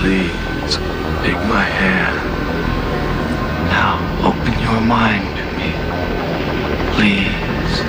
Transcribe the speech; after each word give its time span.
Please 0.00 0.76
take 1.24 1.42
my 1.50 1.64
hand. 1.64 2.16
Now 3.68 3.98
open 4.22 4.54
your 4.62 4.80
mind 4.80 5.26
to 5.36 5.42
me. 5.58 5.70
Please. 6.94 7.82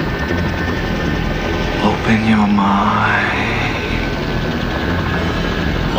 Open 1.85 2.19
your 2.27 2.47
mind. 2.47 3.29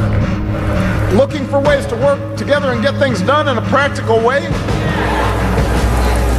looking 1.13 1.47
for 1.47 1.61
ways 1.61 1.85
to 1.87 1.97
work 1.97 2.37
together 2.37 2.73
and 2.73 2.81
get 2.83 2.95
things 2.99 3.21
done 3.21 3.47
in 3.49 3.59
a 3.59 3.63
practical 3.69 4.19
way, 4.25 4.49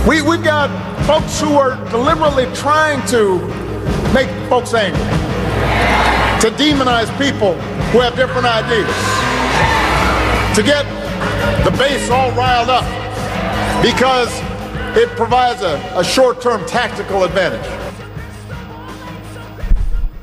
we, 0.07 0.21
we've 0.21 0.43
got 0.43 0.69
folks 1.07 1.39
who 1.41 1.57
are 1.57 1.75
deliberately 1.89 2.45
trying 2.53 3.05
to 3.07 3.39
make 4.13 4.29
folks 4.47 4.73
angry, 4.73 4.99
to 6.41 6.55
demonize 6.55 7.09
people 7.17 7.53
who 7.91 7.99
have 7.99 8.15
different 8.15 8.45
ideas, 8.45 8.87
to 10.55 10.61
get 10.61 10.85
the 11.63 11.71
base 11.71 12.09
all 12.11 12.31
riled 12.33 12.69
up 12.69 12.83
because 13.81 14.29
it 14.95 15.09
provides 15.17 15.61
a, 15.63 15.75
a 15.97 16.03
short 16.03 16.39
term 16.39 16.65
tactical 16.67 17.23
advantage. 17.23 17.65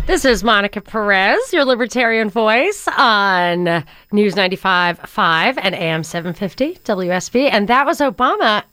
This 0.07 0.25
is 0.25 0.43
Monica 0.43 0.81
Perez, 0.81 1.53
your 1.53 1.65
libertarian 1.65 2.29
voice 2.29 2.89
on 2.97 3.85
News 4.13 4.35
95.5 4.35 5.59
and 5.63 5.75
AM 5.75 6.03
750 6.03 6.75
WSB. 6.85 7.49
And 7.53 7.69
that 7.69 7.87
was 7.87 8.01
Obama 8.01 8.65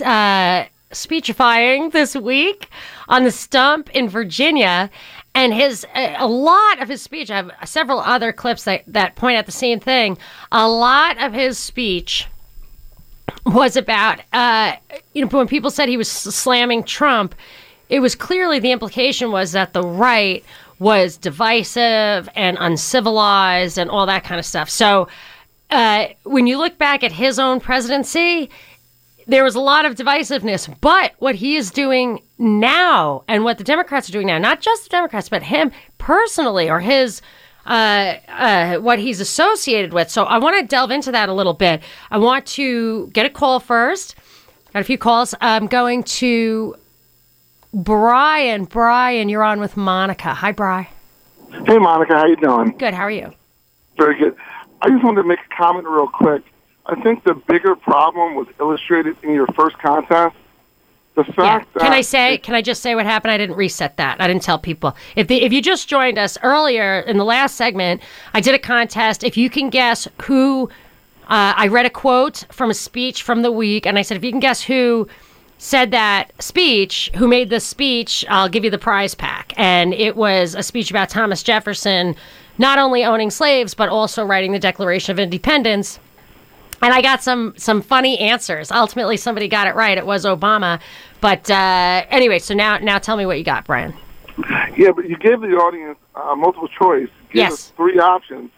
uh, 0.00 0.66
speechifying 0.92 1.90
this 1.90 2.14
week 2.14 2.68
on 3.08 3.24
the 3.24 3.30
stump 3.30 3.90
in 3.90 4.08
Virginia. 4.08 4.90
And 5.34 5.52
his 5.52 5.86
a 5.94 6.26
lot 6.26 6.80
of 6.80 6.88
his 6.88 7.02
speech, 7.02 7.30
I 7.30 7.36
have 7.36 7.50
several 7.64 8.00
other 8.00 8.32
clips 8.32 8.64
that, 8.64 8.84
that 8.86 9.16
point 9.16 9.36
at 9.36 9.46
the 9.46 9.52
same 9.52 9.80
thing. 9.80 10.16
A 10.50 10.68
lot 10.68 11.22
of 11.22 11.32
his 11.34 11.58
speech 11.58 12.26
was 13.44 13.76
about, 13.76 14.20
uh, 14.32 14.76
you 15.12 15.22
know, 15.22 15.28
when 15.28 15.46
people 15.46 15.70
said 15.70 15.88
he 15.88 15.96
was 15.96 16.10
slamming 16.10 16.84
Trump, 16.84 17.34
it 17.88 18.00
was 18.00 18.14
clearly 18.14 18.58
the 18.58 18.72
implication 18.72 19.30
was 19.30 19.52
that 19.52 19.72
the 19.72 19.82
right 19.82 20.44
was 20.78 21.16
divisive 21.16 22.28
and 22.34 22.56
uncivilized 22.60 23.78
and 23.78 23.90
all 23.90 24.06
that 24.06 24.24
kind 24.24 24.38
of 24.38 24.44
stuff. 24.44 24.68
So 24.68 25.08
uh, 25.70 26.08
when 26.24 26.46
you 26.46 26.58
look 26.58 26.78
back 26.78 27.02
at 27.02 27.12
his 27.12 27.38
own 27.38 27.60
presidency, 27.60 28.50
there 29.26 29.44
was 29.44 29.54
a 29.54 29.60
lot 29.60 29.84
of 29.84 29.94
divisiveness. 29.94 30.72
But 30.80 31.12
what 31.18 31.34
he 31.34 31.56
is 31.56 31.70
doing 31.70 32.22
now 32.38 33.24
and 33.28 33.44
what 33.44 33.58
the 33.58 33.64
Democrats 33.64 34.08
are 34.08 34.12
doing 34.12 34.26
now, 34.26 34.38
not 34.38 34.60
just 34.60 34.84
the 34.84 34.90
Democrats, 34.90 35.28
but 35.28 35.42
him 35.42 35.72
personally 35.98 36.70
or 36.70 36.80
his. 36.80 37.22
Uh, 37.64 38.20
uh, 38.28 38.76
what 38.76 39.00
he's 39.00 39.18
associated 39.18 39.92
with. 39.92 40.08
So 40.08 40.22
I 40.22 40.38
want 40.38 40.56
to 40.60 40.64
delve 40.64 40.92
into 40.92 41.10
that 41.10 41.28
a 41.28 41.32
little 41.32 41.52
bit. 41.52 41.82
I 42.12 42.18
want 42.18 42.46
to 42.46 43.08
get 43.08 43.26
a 43.26 43.28
call 43.28 43.58
first. 43.58 44.14
Got 44.72 44.82
a 44.82 44.84
few 44.84 44.96
calls. 44.98 45.34
I'm 45.40 45.66
going 45.66 46.04
to 46.04 46.76
Brian. 47.74 48.66
Brian, 48.66 49.28
you're 49.28 49.42
on 49.42 49.58
with 49.58 49.76
Monica. 49.76 50.32
Hi, 50.32 50.52
Brian. 50.52 50.86
Hey, 51.66 51.78
Monica. 51.78 52.14
How 52.14 52.26
you 52.26 52.36
doing? 52.36 52.76
Good. 52.78 52.94
How 52.94 53.02
are 53.02 53.10
you? 53.10 53.32
Very 53.98 54.16
good. 54.16 54.36
I 54.82 54.88
just 54.88 55.02
wanted 55.02 55.22
to 55.22 55.28
make 55.28 55.40
a 55.40 55.56
comment 55.56 55.88
real 55.88 56.06
quick. 56.06 56.44
I 56.88 57.00
think 57.00 57.24
the 57.24 57.34
bigger 57.34 57.74
problem 57.74 58.34
was 58.34 58.46
illustrated 58.60 59.16
in 59.22 59.32
your 59.32 59.46
first 59.48 59.78
contest. 59.78 60.36
The 61.16 61.24
fact 61.24 61.38
yeah. 61.38 61.58
that 61.74 61.80
Can 61.80 61.92
I 61.92 62.02
say? 62.02 62.38
Can 62.38 62.54
I 62.54 62.60
just 62.60 62.82
say 62.82 62.94
what 62.94 63.06
happened? 63.06 63.32
I 63.32 63.38
didn't 63.38 63.56
reset 63.56 63.96
that. 63.96 64.20
I 64.20 64.28
didn't 64.28 64.42
tell 64.42 64.58
people. 64.58 64.94
If 65.16 65.28
the, 65.28 65.42
if 65.42 65.52
you 65.52 65.62
just 65.62 65.88
joined 65.88 66.18
us 66.18 66.36
earlier 66.42 67.00
in 67.00 67.16
the 67.16 67.24
last 67.24 67.56
segment, 67.56 68.02
I 68.34 68.40
did 68.40 68.54
a 68.54 68.58
contest. 68.58 69.24
If 69.24 69.36
you 69.36 69.48
can 69.48 69.70
guess 69.70 70.06
who, 70.22 70.68
uh, 71.28 71.54
I 71.56 71.68
read 71.68 71.86
a 71.86 71.90
quote 71.90 72.44
from 72.50 72.70
a 72.70 72.74
speech 72.74 73.22
from 73.22 73.40
the 73.40 73.50
week, 73.50 73.86
and 73.86 73.98
I 73.98 74.02
said 74.02 74.18
if 74.18 74.24
you 74.24 74.30
can 74.30 74.40
guess 74.40 74.62
who 74.62 75.08
said 75.58 75.90
that 75.90 76.30
speech, 76.42 77.10
who 77.16 77.26
made 77.26 77.48
the 77.48 77.60
speech, 77.60 78.24
I'll 78.28 78.48
give 78.50 78.62
you 78.62 78.70
the 78.70 78.78
prize 78.78 79.14
pack. 79.14 79.54
And 79.56 79.94
it 79.94 80.16
was 80.16 80.54
a 80.54 80.62
speech 80.62 80.90
about 80.90 81.08
Thomas 81.08 81.42
Jefferson 81.42 82.14
not 82.58 82.78
only 82.78 83.04
owning 83.04 83.30
slaves 83.30 83.74
but 83.74 83.88
also 83.88 84.24
writing 84.24 84.52
the 84.52 84.58
Declaration 84.58 85.12
of 85.12 85.18
Independence. 85.18 85.98
And 86.82 86.92
I 86.92 87.00
got 87.02 87.22
some 87.22 87.54
some 87.56 87.82
funny 87.82 88.18
answers. 88.18 88.70
Ultimately, 88.70 89.16
somebody 89.16 89.48
got 89.48 89.66
it 89.66 89.74
right. 89.74 89.96
It 89.96 90.06
was 90.06 90.24
Obama. 90.24 90.80
But 91.20 91.50
uh, 91.50 92.04
anyway, 92.10 92.38
so 92.38 92.54
now 92.54 92.78
now 92.78 92.98
tell 92.98 93.16
me 93.16 93.26
what 93.26 93.38
you 93.38 93.44
got, 93.44 93.66
Brian. 93.66 93.94
Yeah, 94.76 94.90
but 94.94 95.08
you 95.08 95.16
gave 95.16 95.40
the 95.40 95.56
audience 95.56 95.98
uh, 96.14 96.34
multiple 96.36 96.68
choice. 96.68 97.08
Gave 97.28 97.34
Yes. 97.36 97.52
us 97.52 97.72
three 97.76 97.98
options. 97.98 98.50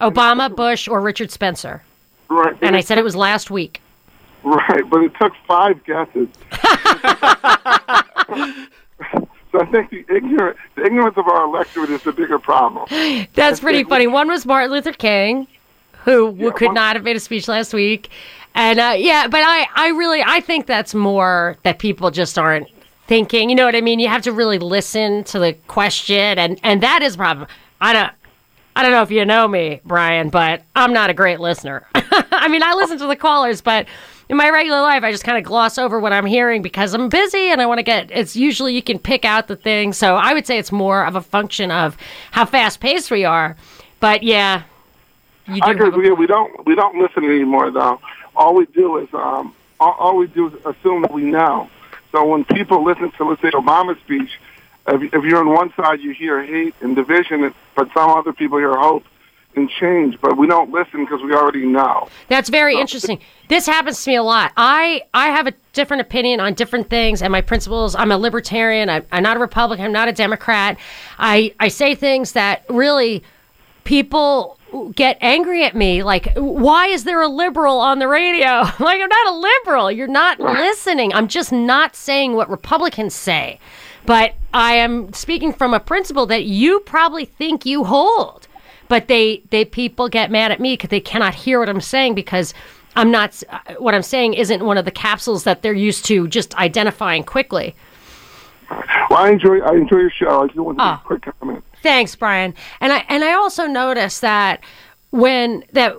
Obama, 0.00 0.54
Bush, 0.54 0.88
or 0.88 1.00
Richard 1.00 1.30
Spencer. 1.30 1.82
Right. 2.28 2.56
And 2.60 2.74
I 2.74 2.80
said 2.80 2.98
it 2.98 3.04
was 3.04 3.14
last 3.14 3.50
week. 3.50 3.80
Right, 4.42 4.82
but 4.90 5.02
it 5.02 5.12
took 5.20 5.32
five 5.46 5.82
guesses. 5.84 6.28
so 6.52 6.58
I 9.60 9.66
think 9.70 9.90
the 9.90 10.04
ignorant, 10.14 10.56
the 10.74 10.84
ignorance 10.84 11.16
of 11.16 11.26
our 11.28 11.44
electorate 11.44 11.90
is 11.90 12.02
the 12.02 12.12
bigger 12.12 12.38
problem. 12.38 12.86
That's 13.34 13.60
pretty 13.60 13.84
funny. 13.84 14.06
One 14.06 14.28
was 14.28 14.44
Martin 14.44 14.70
Luther 14.72 14.92
King, 14.92 15.46
who 16.04 16.26
w 16.32 16.52
could 16.52 16.72
not 16.72 16.96
have 16.96 17.04
made 17.04 17.16
a 17.16 17.20
speech 17.20 17.48
last 17.48 17.72
week, 17.72 18.10
and 18.54 18.78
uh, 18.78 18.94
yeah, 18.96 19.26
but 19.26 19.42
I, 19.44 19.66
I 19.74 19.88
really, 19.88 20.22
I 20.24 20.40
think 20.40 20.66
that's 20.66 20.94
more 20.94 21.56
that 21.64 21.78
people 21.78 22.10
just 22.10 22.38
aren't 22.38 22.68
thinking. 23.06 23.50
You 23.50 23.56
know 23.56 23.64
what 23.64 23.76
I 23.76 23.80
mean? 23.80 23.98
You 23.98 24.08
have 24.08 24.22
to 24.22 24.32
really 24.32 24.58
listen 24.58 25.24
to 25.24 25.38
the 25.38 25.54
question, 25.66 26.38
and 26.38 26.60
and 26.62 26.82
that 26.82 27.02
is 27.02 27.14
a 27.14 27.18
problem. 27.18 27.48
I 27.80 27.92
don't. 27.92 28.12
I 28.76 28.82
don't 28.82 28.90
know 28.90 29.02
if 29.02 29.10
you 29.12 29.24
know 29.24 29.46
me, 29.46 29.80
Brian, 29.84 30.30
but 30.30 30.62
I'm 30.74 30.92
not 30.92 31.08
a 31.08 31.14
great 31.14 31.38
listener. 31.38 31.86
I 31.94 32.48
mean, 32.48 32.62
I 32.62 32.74
listen 32.74 32.98
to 32.98 33.06
the 33.06 33.14
callers, 33.14 33.60
but 33.60 33.86
in 34.28 34.36
my 34.36 34.50
regular 34.50 34.80
life, 34.80 35.04
I 35.04 35.12
just 35.12 35.22
kind 35.22 35.38
of 35.38 35.44
gloss 35.44 35.78
over 35.78 36.00
what 36.00 36.12
I'm 36.12 36.26
hearing 36.26 36.60
because 36.60 36.92
I'm 36.92 37.08
busy 37.08 37.50
and 37.50 37.60
I 37.60 37.66
want 37.66 37.78
to 37.78 37.84
get. 37.84 38.10
It's 38.10 38.34
usually 38.34 38.74
you 38.74 38.82
can 38.82 38.98
pick 38.98 39.24
out 39.24 39.46
the 39.46 39.56
thing. 39.56 39.92
So 39.92 40.16
I 40.16 40.34
would 40.34 40.46
say 40.46 40.58
it's 40.58 40.72
more 40.72 41.04
of 41.04 41.14
a 41.14 41.20
function 41.20 41.70
of 41.70 41.96
how 42.32 42.44
fast 42.44 42.80
paced 42.80 43.10
we 43.12 43.24
are. 43.24 43.56
But 44.00 44.22
yeah, 44.24 44.64
you 45.46 45.56
do. 45.56 45.62
I 45.62 45.72
a- 45.72 45.90
We, 45.90 46.10
we 46.12 46.26
don't 46.26 46.66
we 46.66 46.74
don't 46.74 46.96
listen 46.98 47.24
anymore 47.24 47.70
though. 47.70 48.00
All 48.36 48.54
we 48.54 48.66
do 48.66 48.98
is 48.98 49.08
um 49.14 49.54
all, 49.80 49.92
all 49.98 50.16
we 50.16 50.26
do 50.26 50.48
is 50.48 50.54
assume 50.64 51.02
that 51.02 51.12
we 51.12 51.22
know. 51.22 51.68
So 52.12 52.24
when 52.24 52.44
people 52.44 52.84
listen 52.84 53.10
to 53.12 53.24
let's 53.24 53.42
say 53.42 53.50
Obama's 53.50 53.98
speech, 54.00 54.30
if, 54.88 55.02
if 55.14 55.24
you're 55.24 55.40
on 55.40 55.48
one 55.48 55.72
side 55.74 56.00
you 56.00 56.12
hear 56.12 56.42
hate 56.44 56.74
and 56.80 56.94
division, 56.96 57.52
but 57.74 57.88
some 57.92 58.10
other 58.10 58.32
people 58.32 58.58
hear 58.58 58.76
hope 58.76 59.04
and 59.56 59.70
change. 59.70 60.20
But 60.20 60.36
we 60.36 60.46
don't 60.46 60.70
listen 60.72 61.04
because 61.04 61.22
we 61.22 61.32
already 61.32 61.64
know. 61.64 62.08
That's 62.28 62.48
very 62.48 62.76
interesting. 62.76 63.20
This 63.48 63.66
happens 63.66 64.02
to 64.04 64.10
me 64.10 64.16
a 64.16 64.22
lot. 64.22 64.52
I 64.56 65.02
I 65.12 65.26
have 65.28 65.46
a 65.46 65.52
different 65.72 66.00
opinion 66.00 66.40
on 66.40 66.54
different 66.54 66.90
things 66.90 67.22
and 67.22 67.30
my 67.30 67.40
principles. 67.40 67.94
I'm 67.94 68.10
a 68.10 68.18
libertarian. 68.18 68.88
I, 68.90 69.02
I'm 69.12 69.22
not 69.22 69.36
a 69.36 69.40
Republican. 69.40 69.84
I'm 69.84 69.92
not 69.92 70.08
a 70.08 70.12
Democrat. 70.12 70.78
I 71.18 71.54
I 71.60 71.68
say 71.68 71.94
things 71.94 72.32
that 72.32 72.64
really 72.68 73.22
people 73.84 74.58
get 74.94 75.18
angry 75.20 75.64
at 75.64 75.74
me 75.76 76.02
like 76.02 76.32
why 76.36 76.86
is 76.86 77.04
there 77.04 77.20
a 77.22 77.28
liberal 77.28 77.78
on 77.78 77.98
the 77.98 78.08
radio? 78.08 78.62
Like 78.80 79.00
i'm 79.00 79.08
not 79.08 79.26
a 79.26 79.36
liberal. 79.36 79.90
You're 79.90 80.06
not 80.06 80.40
listening. 80.40 81.12
I'm 81.14 81.28
just 81.28 81.52
not 81.52 81.96
saying 81.96 82.34
what 82.34 82.50
republicans 82.50 83.14
say. 83.14 83.58
But 84.06 84.34
i 84.52 84.74
am 84.74 85.12
speaking 85.12 85.52
from 85.52 85.74
a 85.74 85.80
principle 85.80 86.26
that 86.26 86.44
you 86.44 86.80
probably 86.80 87.24
think 87.24 87.64
you 87.64 87.84
hold. 87.84 88.48
But 88.88 89.08
they 89.08 89.42
they 89.50 89.64
people 89.64 90.08
get 90.08 90.30
mad 90.30 90.52
at 90.52 90.60
me 90.60 90.74
because 90.74 90.90
they 90.90 91.00
cannot 91.00 91.34
hear 91.34 91.58
what 91.58 91.68
i'm 91.68 91.80
saying 91.80 92.14
because 92.14 92.52
i'm 92.96 93.10
not 93.10 93.42
uh, 93.48 93.58
what 93.78 93.94
i'm 93.94 94.02
saying 94.02 94.34
isn't 94.34 94.64
one 94.64 94.78
of 94.78 94.84
the 94.84 94.90
capsules 94.90 95.44
that 95.44 95.62
they're 95.62 95.72
used 95.72 96.04
to 96.06 96.28
just 96.28 96.54
identifying 96.56 97.24
quickly 97.24 97.74
Well, 99.10 99.18
I 99.18 99.30
enjoy 99.30 99.60
I 99.60 99.74
enjoy 99.74 99.98
your 99.98 100.10
show. 100.10 100.42
I 100.42 100.46
just 100.46 100.58
want 100.58 100.78
to 100.78 100.84
Ah. 100.84 100.92
make 101.10 101.18
a 101.18 101.20
quick 101.20 101.38
comment. 101.40 101.64
Thanks, 101.82 102.14
Brian. 102.16 102.54
And 102.80 102.92
I 102.92 103.04
and 103.08 103.24
I 103.24 103.32
also 103.34 103.66
noticed 103.66 104.20
that 104.22 104.60
when 105.10 105.64
that 105.72 105.96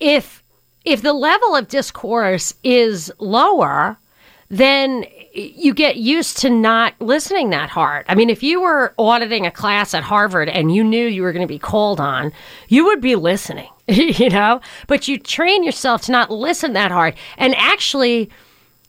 if 0.00 0.42
if 0.84 1.02
the 1.02 1.12
level 1.12 1.56
of 1.56 1.68
discourse 1.68 2.54
is 2.62 3.10
lower, 3.18 3.96
then 4.50 5.04
you 5.32 5.72
get 5.74 5.96
used 5.96 6.36
to 6.38 6.50
not 6.50 6.94
listening 7.00 7.50
that 7.50 7.70
hard. 7.70 8.04
I 8.08 8.14
mean, 8.14 8.28
if 8.30 8.42
you 8.42 8.60
were 8.60 8.94
auditing 8.98 9.46
a 9.46 9.50
class 9.50 9.94
at 9.94 10.02
Harvard 10.04 10.48
and 10.48 10.72
you 10.74 10.84
knew 10.84 11.06
you 11.06 11.22
were 11.22 11.32
going 11.32 11.46
to 11.46 11.52
be 11.52 11.58
called 11.58 11.98
on, 12.00 12.30
you 12.68 12.84
would 12.84 13.00
be 13.00 13.16
listening, 13.16 13.68
you 13.88 14.28
know? 14.28 14.60
But 14.86 15.08
you 15.08 15.18
train 15.18 15.64
yourself 15.64 16.02
to 16.02 16.12
not 16.12 16.30
listen 16.30 16.74
that 16.74 16.92
hard. 16.92 17.14
And 17.38 17.54
actually, 17.56 18.30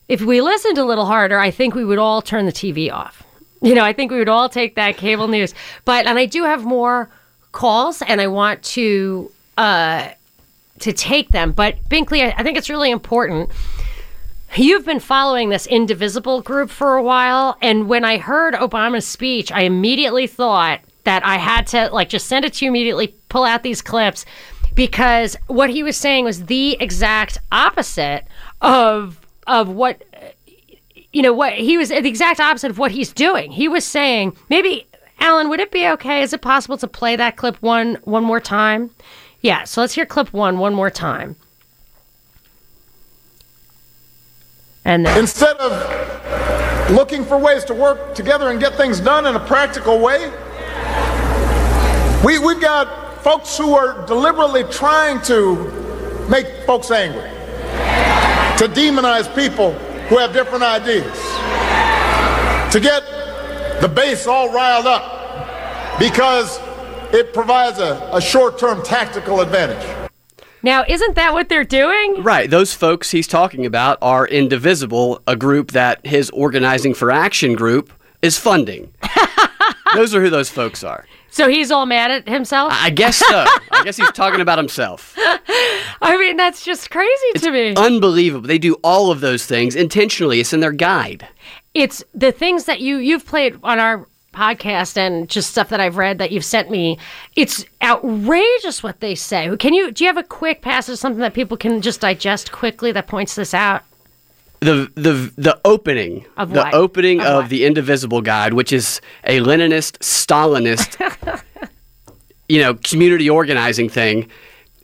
if 0.07 0.22
we 0.22 0.42
listened 0.42 0.78
a 0.78 0.86
little 0.86 1.06
harder, 1.06 1.40
I 1.40 1.52
think 1.52 1.75
we 1.75 1.86
would 1.86 1.98
all 1.98 2.22
turn 2.22 2.46
the 2.46 2.52
TV 2.52 2.92
off. 2.92 3.24
You 3.62 3.74
know, 3.74 3.84
I 3.84 3.94
think 3.94 4.12
we 4.12 4.19
would 4.19 4.30
all 4.30 4.50
take 4.50 4.75
that 4.75 4.98
cable 4.98 5.28
news. 5.28 5.54
But 5.86 6.06
and 6.06 6.19
I 6.19 6.25
do 6.25 6.44
have 6.44 6.63
more 6.63 7.10
calls, 7.52 8.02
and 8.02 8.22
I 8.22 8.28
want 8.28 8.62
to 8.63 9.31
uh, 9.57 10.10
to 10.80 10.94
take 10.94 11.30
them. 11.30 11.52
But 11.52 11.84
Binkley, 11.90 12.24
I, 12.24 12.36
I 12.38 12.44
think 12.44 12.57
it's 12.57 12.69
really 12.69 12.92
important. 12.92 13.50
You've 14.56 14.86
been 14.86 15.00
following 15.00 15.50
this 15.50 15.68
indivisible 15.68 16.42
group 16.42 16.69
for 16.69 16.96
a 16.96 17.04
while, 17.04 17.57
and 17.62 17.90
when 17.90 18.06
I 18.06 18.18
heard 18.18 18.54
Obama's 18.54 19.07
speech, 19.07 19.52
I 19.52 19.62
immediately 19.62 20.28
thought 20.28 20.81
that 21.04 21.25
I 21.25 21.38
had 21.38 21.68
to 21.68 21.90
like 21.90 22.10
just 22.10 22.28
send 22.28 22.46
it 22.46 22.54
to 22.54 22.66
you 22.66 22.72
immediately, 22.72 23.16
pull 23.30 23.44
out 23.44 23.63
these 23.63 23.81
clips 23.81 24.25
because 24.75 25.38
what 25.48 25.69
he 25.69 25.81
was 25.84 25.98
saying 25.98 26.25
was 26.25 26.46
the 26.46 26.78
exact 26.81 27.38
opposite 27.52 28.25
of 28.62 29.25
of 29.47 29.69
what 29.69 30.01
you 31.13 31.21
know 31.21 31.33
what 31.33 31.53
he 31.53 31.77
was 31.77 31.89
the 31.89 32.06
exact 32.06 32.39
opposite 32.39 32.71
of 32.71 32.77
what 32.77 32.92
he's 32.92 33.13
doing. 33.13 33.51
He 33.51 33.68
was 33.68 33.86
saying 33.86 34.36
maybe 34.50 34.88
Alan, 35.19 35.50
would 35.50 35.59
it 35.59 35.71
be 35.71 35.88
okay? 35.88 36.21
Is 36.21 36.33
it 36.33 36.42
possible 36.42 36.77
to 36.77 36.88
play 36.88 37.15
that 37.15 37.36
clip 37.38 37.62
one 37.62 37.95
one 38.03 38.24
more 38.24 38.39
time? 38.39 38.92
Yeah, 39.42 39.63
so 39.63 39.81
let's 39.81 39.94
hear 39.94 40.06
clip 40.06 40.33
one 40.33 40.57
one 40.57 40.74
more 40.74 40.89
time. 40.89 41.36
And 44.83 45.06
then, 45.06 45.18
Instead 45.19 45.57
of 45.57 46.92
looking 46.92 47.25
for 47.25 47.38
ways 47.38 47.63
to 47.65 47.74
work 47.74 48.13
together 48.13 48.50
and 48.51 48.59
get 48.59 48.75
things 48.75 49.00
done 49.00 49.25
in 49.25 49.36
a 49.36 49.39
practical 49.39 50.00
way, 50.00 50.31
we, 52.24 52.39
we've 52.39 52.62
got 52.62 53.24
folks 53.24 53.57
who 53.57 53.74
are 53.75 54.06
deliberately 54.06 54.63
trying 54.65 55.21
to 55.24 55.56
make 56.30 56.45
folks 56.65 56.92
angry, 56.92 57.30
to 58.57 58.68
demonize 58.68 59.34
people 59.36 59.74
who 60.07 60.18
have 60.18 60.31
different 60.34 60.63
ideas, 60.63 61.12
to 62.72 62.80
get 62.80 63.04
the 63.81 63.88
base 63.88 64.28
all 64.28 64.52
riled 64.54 64.86
up 64.86 66.00
because 66.00 66.60
it 67.13 67.34
provides 67.34 67.80
a, 67.80 68.10
a 68.13 68.22
short 68.22 68.57
term 68.57 68.81
tactical 68.84 69.42
advantage. 69.42 70.10
now, 70.63 70.84
isn't 70.88 71.16
that 71.16 71.34
what 71.34 71.50
they're 71.50 71.63
doing? 71.63 72.24
Right. 72.24 72.50
Those 72.50 72.74
folks 72.74 73.12
he's 73.12 73.28
talking 73.28 73.66
about 73.66 73.98
are 74.02 74.28
Indivisible, 74.28 75.22
a 75.28 75.36
group 75.36 75.72
that 75.72 76.06
his 76.06 76.30
Organizing 76.31 76.94
for 76.94 77.12
Action 77.12 77.54
group 77.54 77.92
is 78.22 78.38
funding. 78.38 78.94
those 79.96 80.16
are 80.16 80.22
who 80.22 80.30
those 80.30 80.50
folks 80.50 80.84
are. 80.84 81.06
So 81.36 81.50
he's 81.50 81.70
all 81.70 81.86
mad 81.86 82.12
at 82.12 82.30
himself. 82.30 82.72
I 82.74 82.90
guess 82.90 83.18
so. 83.18 83.44
I 83.70 83.84
guess 83.84 83.98
he's 83.98 84.10
talking 84.12 84.40
about 84.40 84.58
himself. 84.58 85.14
I 86.02 86.16
mean, 86.18 86.38
that's 86.38 86.64
just 86.64 86.90
crazy 86.90 87.34
to 87.40 87.52
me. 87.52 87.74
Unbelievable. 87.76 88.48
They 88.48 88.58
do 88.58 88.76
all 88.86 89.12
of 89.12 89.20
those 89.20 89.46
things 89.46 89.76
intentionally. 89.76 90.40
It's 90.40 90.54
in 90.54 90.62
their 90.62 90.72
guide. 90.72 91.28
it's 91.74 92.02
the 92.14 92.32
things 92.32 92.64
that 92.66 92.80
you 92.80 93.00
you've 93.00 93.26
played 93.26 93.60
on 93.64 93.80
our 93.80 94.08
podcast 94.34 94.96
and 94.96 95.28
just 95.28 95.50
stuff 95.50 95.68
that 95.70 95.82
I've 95.82 95.98
read 95.98 96.20
that 96.20 96.32
you've 96.32 96.46
sent 96.46 96.72
me. 96.72 96.98
It's 97.36 97.66
outrageous 97.81 98.81
what 98.81 99.02
they 99.02 99.14
say. 99.14 99.54
Can 99.58 99.74
you 99.74 99.92
do 99.92 100.06
you 100.06 100.08
have 100.08 100.16
a 100.18 100.24
quick 100.24 100.62
passage, 100.62 100.98
something 101.00 101.20
that 101.20 101.34
people 101.34 101.58
can 101.58 101.81
just 101.81 102.00
digest 102.00 102.54
quickly 102.54 102.94
that 102.94 103.08
points 103.08 103.36
this 103.36 103.54
out? 103.54 103.84
The 104.66 104.92
the 104.96 105.32
the 105.38 105.62
opening 105.64 106.26
Of 106.38 106.52
the 106.52 106.62
what? 106.62 106.74
opening 106.74 107.22
Of 107.22 107.46
of, 107.46 107.50
the 107.50 107.66
Indivisible 107.66 108.22
Guide, 108.22 108.54
which 108.54 108.74
is 108.74 109.02
a 109.24 109.40
Leninist 109.40 109.98
Stalinist 110.00 111.42
you 112.50 112.62
know 112.62 112.74
community 112.76 113.30
organizing 113.30 113.90
thing. 113.90 114.30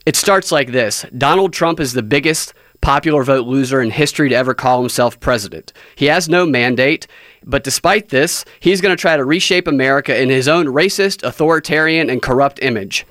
It 0.06 0.16
starts 0.16 0.50
like 0.52 0.72
this: 0.72 1.04
Donald 1.16 1.52
Trump 1.52 1.80
is 1.80 1.92
the 1.92 2.02
biggest 2.02 2.54
popular 2.80 3.22
vote 3.22 3.46
loser 3.46 3.80
in 3.80 3.90
history 3.90 4.28
to 4.28 4.34
ever 4.34 4.54
call 4.54 4.80
himself 4.80 5.20
president. 5.20 5.72
He 5.94 6.06
has 6.06 6.28
no 6.28 6.44
mandate, 6.44 7.06
but 7.44 7.62
despite 7.62 8.08
this, 8.08 8.44
he's 8.58 8.80
going 8.80 8.94
to 8.94 9.00
try 9.00 9.16
to 9.16 9.24
reshape 9.24 9.68
America 9.68 10.20
in 10.20 10.28
his 10.30 10.48
own 10.48 10.66
racist, 10.66 11.22
authoritarian, 11.22 12.10
and 12.10 12.20
corrupt 12.20 12.58
image. 12.62 13.06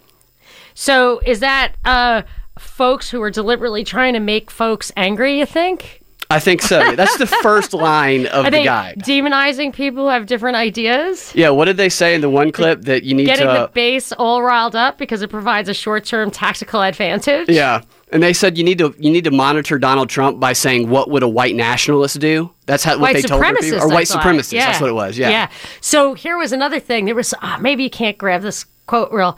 So 0.74 1.20
is 1.26 1.40
that 1.40 1.74
uh 1.86 2.24
folks 2.60 3.10
who 3.10 3.22
are 3.22 3.32
deliberately 3.32 3.84
trying 3.84 4.14
to 4.14 4.20
make 4.20 4.52
folks 4.52 4.92
angry, 4.96 5.40
you 5.40 5.46
think? 5.46 6.01
I 6.32 6.40
think 6.40 6.62
so. 6.62 6.80
That's 6.96 7.18
the 7.18 7.28
first 7.28 7.74
line 7.74 8.28
of 8.28 8.46
the 8.46 8.64
guide. 8.64 9.00
demonizing 9.00 9.74
people 9.74 10.06
who 10.06 10.10
have 10.10 10.26
different 10.26 10.56
ideas? 10.56 11.34
Yeah, 11.36 11.50
what 11.50 11.66
did 11.66 11.78
they 11.78 11.90
say 11.90 12.16
in 12.16 12.22
the 12.22 12.30
one 12.30 12.52
clip 12.52 12.84
that 12.84 13.04
you 13.04 13.14
need 13.14 13.26
to 13.26 13.32
Getting 13.32 13.48
to 13.48 13.54
the 13.54 13.72
base 13.74 14.12
all 14.14 14.42
riled 14.42 14.76
up 14.76 14.98
because 14.98 15.22
it 15.22 15.30
provides 15.30 15.70
a 15.70 15.74
short-term 15.74 16.32
tactical 16.32 16.82
advantage. 16.82 17.50
Yeah. 17.50 17.82
And 18.12 18.22
they 18.22 18.34
said 18.34 18.58
you 18.58 18.64
need 18.64 18.78
to 18.80 18.94
you 18.98 19.10
need 19.10 19.24
to 19.24 19.32
monitor 19.32 19.80
Donald 19.80 20.10
Trump 20.10 20.40
by 20.40 20.52
saying 20.54 20.90
what 20.90 21.10
would 21.10 21.24
a 21.24 21.30
white 21.30 21.56
nationalist 21.56 22.20
do? 22.20 22.52
That's 22.66 22.84
how, 22.84 22.94
what 22.94 23.02
white 23.02 23.16
they 23.16 23.22
told 23.22 23.42
people. 23.42 23.82
Or 23.82 23.88
white 23.88 24.08
supremacists. 24.08 24.52
Yeah. 24.52 24.66
That's 24.66 24.82
what 24.82 24.90
it 24.90 24.94
was. 24.94 25.18
Yeah. 25.18 25.30
Yeah. 25.30 25.50
So 25.80 26.14
here 26.14 26.38
was 26.38 26.52
another 26.52 26.80
thing. 26.80 27.06
There 27.06 27.16
was 27.16 27.34
ah, 27.42 27.58
maybe 27.62 27.84
you 27.84 27.90
can't 27.90 28.18
grab 28.18 28.42
this 28.42 28.66
quote 28.86 29.12
real 29.14 29.38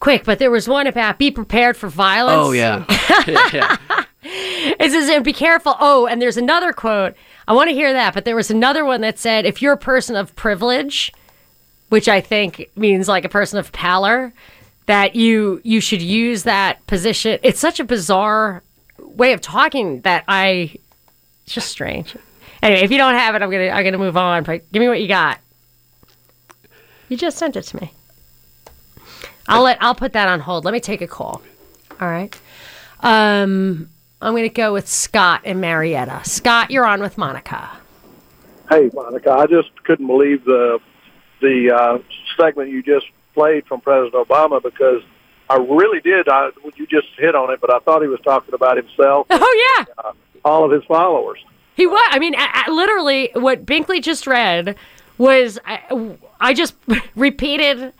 quick, 0.00 0.24
but 0.24 0.38
there 0.38 0.50
was 0.50 0.66
one 0.66 0.86
about 0.86 1.18
be 1.18 1.30
prepared 1.30 1.76
for 1.76 1.88
violence. 1.88 2.38
Oh 2.38 2.52
yeah, 2.52 2.84
yeah. 3.52 3.76
It 4.62 4.92
says 4.92 5.08
and 5.08 5.24
be 5.24 5.32
careful. 5.32 5.74
Oh, 5.80 6.06
and 6.06 6.20
there's 6.20 6.36
another 6.36 6.72
quote. 6.72 7.14
I 7.48 7.52
want 7.52 7.68
to 7.70 7.74
hear 7.74 7.92
that, 7.92 8.14
but 8.14 8.24
there 8.24 8.36
was 8.36 8.50
another 8.50 8.84
one 8.84 9.00
that 9.00 9.18
said 9.18 9.46
if 9.46 9.62
you're 9.62 9.72
a 9.72 9.78
person 9.78 10.16
of 10.16 10.34
privilege, 10.36 11.12
which 11.88 12.08
I 12.08 12.20
think 12.20 12.70
means 12.76 13.08
like 13.08 13.24
a 13.24 13.28
person 13.28 13.58
of 13.58 13.72
power, 13.72 14.32
that 14.86 15.16
you 15.16 15.60
you 15.64 15.80
should 15.80 16.02
use 16.02 16.42
that 16.44 16.86
position. 16.86 17.38
It's 17.42 17.60
such 17.60 17.80
a 17.80 17.84
bizarre 17.84 18.62
way 18.98 19.32
of 19.32 19.40
talking 19.40 20.00
that 20.02 20.24
I 20.28 20.76
it's 21.44 21.54
just 21.54 21.68
strange. 21.68 22.16
Anyway, 22.62 22.82
if 22.82 22.90
you 22.90 22.98
don't 22.98 23.14
have 23.14 23.34
it, 23.34 23.42
I'm 23.42 23.50
gonna 23.50 23.68
I'm 23.68 23.84
gonna 23.84 23.98
move 23.98 24.16
on. 24.16 24.44
But 24.44 24.70
give 24.72 24.80
me 24.80 24.88
what 24.88 25.00
you 25.00 25.08
got. 25.08 25.40
You 27.08 27.16
just 27.16 27.38
sent 27.38 27.56
it 27.56 27.62
to 27.62 27.76
me. 27.80 27.92
I'll 29.48 29.62
let 29.62 29.82
I'll 29.82 29.94
put 29.94 30.12
that 30.12 30.28
on 30.28 30.40
hold. 30.40 30.64
Let 30.64 30.72
me 30.72 30.80
take 30.80 31.00
a 31.00 31.06
call. 31.06 31.42
All 32.00 32.08
right. 32.08 32.38
Um, 33.00 33.88
I'm 34.22 34.34
gonna 34.34 34.48
go 34.48 34.72
with 34.72 34.88
Scott 34.88 35.42
and 35.44 35.60
Marietta. 35.60 36.22
Scott, 36.24 36.70
you're 36.70 36.86
on 36.86 37.00
with 37.00 37.16
Monica. 37.16 37.70
Hey, 38.68 38.90
Monica, 38.92 39.32
I 39.32 39.46
just 39.46 39.70
couldn't 39.84 40.06
believe 40.06 40.44
the 40.44 40.78
the 41.40 41.72
uh, 41.74 41.98
segment 42.36 42.70
you 42.70 42.82
just 42.82 43.06
played 43.34 43.66
from 43.66 43.80
President 43.80 44.14
Obama 44.28 44.62
because 44.62 45.02
I 45.48 45.56
really 45.56 46.00
did. 46.00 46.28
I, 46.28 46.50
you 46.76 46.86
just 46.86 47.08
hit 47.16 47.34
on 47.34 47.50
it, 47.50 47.60
but 47.60 47.72
I 47.72 47.78
thought 47.80 48.02
he 48.02 48.08
was 48.08 48.20
talking 48.20 48.54
about 48.54 48.76
himself, 48.76 49.26
Oh 49.30 49.76
yeah, 49.78 50.12
all 50.44 50.64
of 50.64 50.70
his 50.70 50.84
followers. 50.84 51.38
he 51.76 51.86
was. 51.86 52.08
I 52.10 52.18
mean, 52.18 52.34
I, 52.36 52.64
I, 52.66 52.70
literally, 52.70 53.30
what 53.34 53.64
Binkley 53.64 54.02
just 54.02 54.26
read 54.26 54.76
was 55.18 55.58
I, 55.64 56.16
I 56.40 56.52
just 56.54 56.74
repeated 57.16 57.92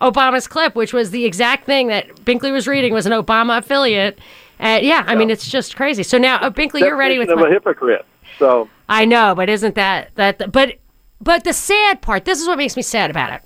Obama's 0.00 0.46
clip, 0.46 0.74
which 0.76 0.92
was 0.92 1.10
the 1.10 1.24
exact 1.24 1.66
thing 1.66 1.88
that 1.88 2.08
Binkley 2.24 2.52
was 2.52 2.68
reading 2.68 2.92
was 2.92 3.06
an 3.06 3.12
Obama 3.12 3.58
affiliate. 3.58 4.18
And 4.58 4.84
yeah, 4.84 5.04
I 5.06 5.14
mean, 5.14 5.30
it's 5.30 5.48
just 5.48 5.76
crazy. 5.76 6.02
So 6.02 6.18
now, 6.18 6.36
uh, 6.36 6.50
Binkley, 6.50 6.80
you're 6.80 6.96
ready 6.96 7.18
with 7.18 7.28
of 7.28 7.38
my- 7.38 7.48
a 7.48 7.50
hypocrite. 7.50 8.04
So 8.38 8.68
I 8.88 9.04
know, 9.04 9.34
but 9.34 9.48
isn't 9.48 9.74
that 9.74 10.10
that? 10.16 10.50
But 10.52 10.78
but 11.20 11.44
the 11.44 11.52
sad 11.52 12.02
part. 12.02 12.24
This 12.24 12.40
is 12.40 12.48
what 12.48 12.58
makes 12.58 12.76
me 12.76 12.82
sad 12.82 13.10
about 13.10 13.32
it. 13.32 13.42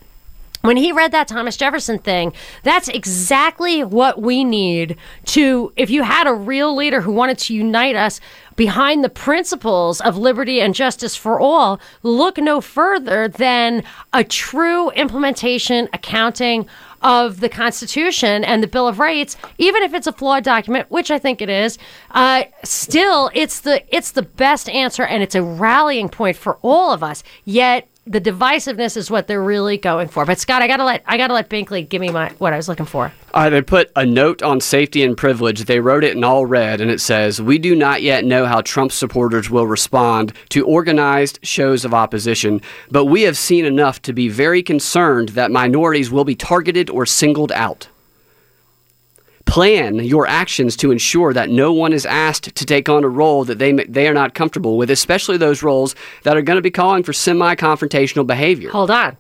When 0.63 0.77
he 0.77 0.91
read 0.91 1.13
that 1.13 1.29
Thomas 1.29 1.57
Jefferson 1.57 2.01
thing, 2.01 2.33
that's 2.65 2.89
exactly 2.89 3.85
what 3.85 4.21
we 4.21 4.43
need 4.43 4.97
to. 5.27 5.73
If 5.77 5.89
you 5.89 6.03
had 6.03 6.27
a 6.27 6.35
real 6.35 6.75
leader 6.75 7.01
who 7.01 7.13
wanted 7.13 7.39
to 7.39 7.55
unite 7.55 7.95
us 7.95 8.21
behind 8.57 9.05
the 9.05 9.09
principles 9.09 10.01
of 10.01 10.19
liberty 10.19 10.61
and 10.61 10.75
justice 10.75 11.15
for 11.15 11.39
all, 11.39 11.79
look 12.03 12.39
no 12.39 12.61
further 12.61 13.29
than 13.29 13.85
a 14.13 14.25
true 14.25 14.91
implementation, 14.91 15.89
accounting 15.93 16.67
of 17.03 17.41
the 17.41 17.49
Constitution 17.49 18.45
and 18.45 18.63
the 18.63 18.67
Bill 18.67 18.89
of 18.89 18.99
Rights, 18.99 19.37
even 19.59 19.83
if 19.83 19.95
it's 19.95 20.07
a 20.07 20.13
flawed 20.13 20.45
document, 20.45 20.91
which 20.91 21.11
I 21.11 21.19
think 21.19 21.41
it 21.41 21.49
is. 21.49 21.79
Uh, 22.11 22.45
still, 22.65 23.31
it's 23.35 23.61
the 23.61 23.83
it's 23.95 24.13
the 24.13 24.23
best 24.23 24.69
answer, 24.69 25.05
and 25.05 25.23
it's 25.23 25.35
a 25.35 25.43
rallying 25.43 26.09
point 26.09 26.37
for 26.37 26.59
all 26.63 26.93
of 26.93 27.03
us. 27.03 27.23
Yet 27.45 27.89
the 28.07 28.21
divisiveness 28.21 28.97
is 28.97 29.11
what 29.11 29.27
they're 29.27 29.43
really 29.43 29.77
going 29.77 30.09
for. 30.09 30.25
But 30.25 30.39
Scott, 30.39 30.63
I 30.63 30.67
gotta 30.67 30.85
let 30.85 31.03
I 31.07 31.17
gotta 31.17 31.35
let 31.35 31.51
Binkley 31.51 31.89
give 31.89 32.01
me 32.01 32.11
my 32.11 32.31
what 32.39 32.53
I 32.53 32.57
was 32.57 32.69
looking 32.69 32.87
for. 32.87 33.13
Uh, 33.39 33.49
they 33.49 33.63
put 33.63 33.89
a 33.95 34.05
note 34.05 34.43
on 34.43 34.61
safety 34.61 35.05
and 35.05 35.17
privilege. 35.17 35.67
They 35.67 35.79
wrote 35.79 36.03
it 36.03 36.17
in 36.17 36.25
all 36.25 36.45
red, 36.45 36.81
and 36.81 36.91
it 36.91 37.01
says, 37.01 37.41
"We 37.41 37.57
do 37.57 37.77
not 37.77 38.03
yet 38.03 38.25
know 38.25 38.47
how 38.47 38.63
Trump 38.63 38.91
supporters 38.91 39.49
will 39.49 39.69
respond 39.69 40.33
to 40.49 40.67
organized 40.67 41.39
shows 41.45 41.85
of 41.85 41.95
opposition, 41.95 42.61
but 42.91 43.05
we 43.05 43.23
have 43.23 43.39
seen 43.39 43.65
enough 43.65 44.03
to 44.03 44.13
be 44.13 44.29
very 44.29 44.61
concerned 44.61 45.29
that 45.31 45.53
minorities 45.53 46.11
will 46.11 46.25
be 46.25 46.35
targeted 46.35 46.91
or 46.91 47.07
singled 47.07 47.53
out." 47.53 47.87
Plan 49.47 50.01
your 50.01 50.27
actions 50.27 50.77
to 50.79 50.91
ensure 50.91 51.33
that 51.33 51.49
no 51.49 51.73
one 51.73 51.93
is 51.93 52.05
asked 52.07 52.57
to 52.57 52.67
take 52.67 52.89
on 52.89 53.05
a 53.05 53.09
role 53.09 53.45
that 53.45 53.61
they 53.61 53.73
they 53.73 54.09
are 54.09 54.15
not 54.15 54.35
comfortable 54.35 54.77
with, 54.77 54.91
especially 54.91 55.37
those 55.37 55.63
roles 55.63 55.95
that 56.25 56.37
are 56.37 56.43
going 56.43 56.57
to 56.59 56.71
be 56.71 56.73
calling 56.73 57.05
for 57.05 57.13
semi-confrontational 57.13 58.27
behavior. 58.27 58.71
Hold 58.71 58.91
on. 58.91 59.17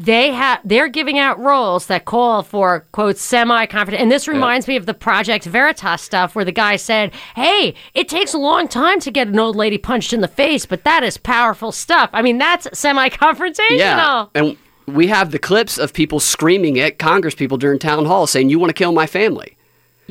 They 0.00 0.32
have 0.32 0.60
they're 0.64 0.88
giving 0.88 1.18
out 1.18 1.38
roles 1.38 1.86
that 1.88 2.06
call 2.06 2.42
for 2.42 2.86
quote 2.92 3.18
semi 3.18 3.66
confident 3.66 4.00
and 4.00 4.10
this 4.10 4.26
reminds 4.26 4.66
me 4.66 4.76
of 4.76 4.86
the 4.86 4.94
Project 4.94 5.44
Veritas 5.44 6.00
stuff 6.00 6.34
where 6.34 6.44
the 6.44 6.52
guy 6.52 6.76
said, 6.76 7.12
Hey, 7.36 7.74
it 7.92 8.08
takes 8.08 8.32
a 8.32 8.38
long 8.38 8.66
time 8.66 8.98
to 9.00 9.10
get 9.10 9.28
an 9.28 9.38
old 9.38 9.56
lady 9.56 9.76
punched 9.76 10.14
in 10.14 10.22
the 10.22 10.28
face, 10.28 10.64
but 10.64 10.84
that 10.84 11.02
is 11.02 11.18
powerful 11.18 11.70
stuff. 11.70 12.08
I 12.14 12.22
mean 12.22 12.38
that's 12.38 12.66
semi 12.78 13.10
confrontational. 13.10 13.68
Yeah. 13.76 14.26
And 14.34 14.56
we 14.86 15.08
have 15.08 15.32
the 15.32 15.38
clips 15.38 15.76
of 15.76 15.92
people 15.92 16.18
screaming 16.18 16.80
at 16.80 16.98
Congress 16.98 17.34
people 17.34 17.58
during 17.58 17.78
town 17.78 18.06
hall 18.06 18.26
saying, 18.26 18.48
You 18.48 18.58
want 18.58 18.70
to 18.70 18.74
kill 18.74 18.92
my 18.92 19.06
family. 19.06 19.58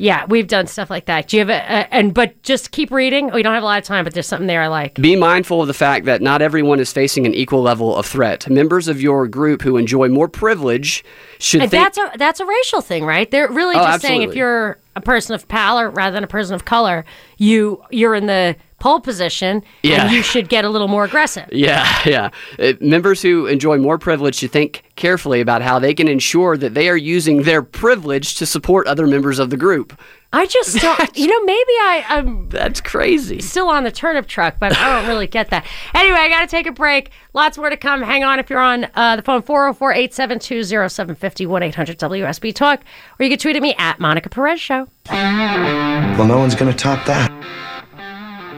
Yeah, 0.00 0.24
we've 0.26 0.46
done 0.48 0.66
stuff 0.66 0.90
like 0.90 1.04
that. 1.06 1.28
Do 1.28 1.36
you 1.36 1.40
have 1.46 1.50
a, 1.50 1.52
a 1.52 1.94
and 1.94 2.14
but 2.14 2.42
just 2.42 2.70
keep 2.70 2.90
reading. 2.90 3.30
We 3.32 3.42
don't 3.42 3.54
have 3.54 3.62
a 3.62 3.66
lot 3.66 3.78
of 3.78 3.84
time, 3.84 4.04
but 4.04 4.14
there's 4.14 4.26
something 4.26 4.46
there 4.46 4.62
I 4.62 4.68
like. 4.68 4.94
Be 4.94 5.14
mindful 5.16 5.60
of 5.60 5.68
the 5.68 5.74
fact 5.74 6.06
that 6.06 6.22
not 6.22 6.42
everyone 6.42 6.80
is 6.80 6.92
facing 6.92 7.26
an 7.26 7.34
equal 7.34 7.62
level 7.62 7.94
of 7.96 8.06
threat. 8.06 8.48
Members 8.48 8.88
of 8.88 9.00
your 9.00 9.28
group 9.28 9.62
who 9.62 9.76
enjoy 9.76 10.08
more 10.08 10.28
privilege 10.28 11.04
should 11.38 11.62
And 11.62 11.70
think. 11.70 11.82
that's 11.94 11.98
a 11.98 12.18
that's 12.18 12.40
a 12.40 12.46
racial 12.46 12.80
thing, 12.80 13.04
right? 13.04 13.30
They're 13.30 13.50
really 13.50 13.76
Oh, 13.76 13.82
just 13.84 14.02
saying 14.02 14.22
if 14.22 14.34
you're 14.34 14.78
a 14.96 15.00
person 15.00 15.34
of 15.34 15.46
power 15.48 15.88
rather 15.90 16.14
than 16.14 16.24
a 16.24 16.28
person 16.28 16.54
of 16.54 16.64
color, 16.64 17.04
you 17.36 17.82
you're 17.90 18.14
in 18.14 18.26
the 18.26 18.56
pole 18.80 18.98
position 19.00 19.62
Yeah. 19.82 20.04
and 20.06 20.12
you 20.12 20.22
should 20.22 20.48
get 20.48 20.64
a 20.64 20.68
little 20.68 20.88
more 20.88 21.04
aggressive. 21.04 21.48
Yeah, 21.52 21.86
yeah. 22.06 22.30
Uh, 22.58 22.72
members 22.80 23.20
who 23.22 23.46
enjoy 23.46 23.76
more 23.78 23.98
privilege 23.98 24.36
should 24.36 24.50
think 24.50 24.82
carefully 24.96 25.40
about 25.40 25.60
how 25.62 25.78
they 25.78 25.94
can 25.94 26.08
ensure 26.08 26.56
that 26.56 26.74
they 26.74 26.88
are 26.88 26.96
using 26.96 27.42
their 27.42 27.62
privilege 27.62 28.34
to 28.36 28.46
support 28.46 28.86
other 28.86 29.06
members 29.06 29.38
of 29.38 29.50
the 29.50 29.56
group. 29.56 29.98
I 30.32 30.46
just 30.46 30.76
don't 30.80 31.16
you 31.16 31.26
know, 31.26 31.40
maybe 31.44 31.72
I, 31.82 32.04
I'm 32.08 32.48
That's 32.48 32.80
crazy. 32.80 33.40
still 33.40 33.68
on 33.68 33.84
the 33.84 33.90
turnip 33.90 34.26
truck, 34.26 34.56
but 34.58 34.76
I 34.76 34.88
don't 35.00 35.08
really 35.08 35.26
get 35.26 35.50
that. 35.50 35.66
Anyway, 35.94 36.16
I 36.18 36.28
got 36.28 36.40
to 36.42 36.46
take 36.46 36.66
a 36.66 36.72
break. 36.72 37.10
Lots 37.34 37.58
more 37.58 37.68
to 37.68 37.76
come. 37.76 38.00
Hang 38.02 38.24
on 38.24 38.38
if 38.38 38.48
you're 38.48 38.60
on 38.60 38.86
uh, 38.94 39.16
the 39.16 39.22
phone 39.22 39.42
404 39.42 39.92
872 39.92 40.64
0750 40.88 41.44
800 41.44 41.98
WSB 41.98 42.54
Talk, 42.54 42.80
or 43.18 43.24
you 43.24 43.30
can 43.30 43.38
tweet 43.38 43.56
at 43.56 43.62
me 43.62 43.74
at 43.76 43.98
Monica 44.00 44.28
Perez 44.30 44.60
Show. 44.60 44.86
Well, 45.10 46.26
no 46.26 46.38
one's 46.38 46.54
going 46.54 46.70
to 46.70 46.76
top 46.78 47.04
that. 47.06 47.30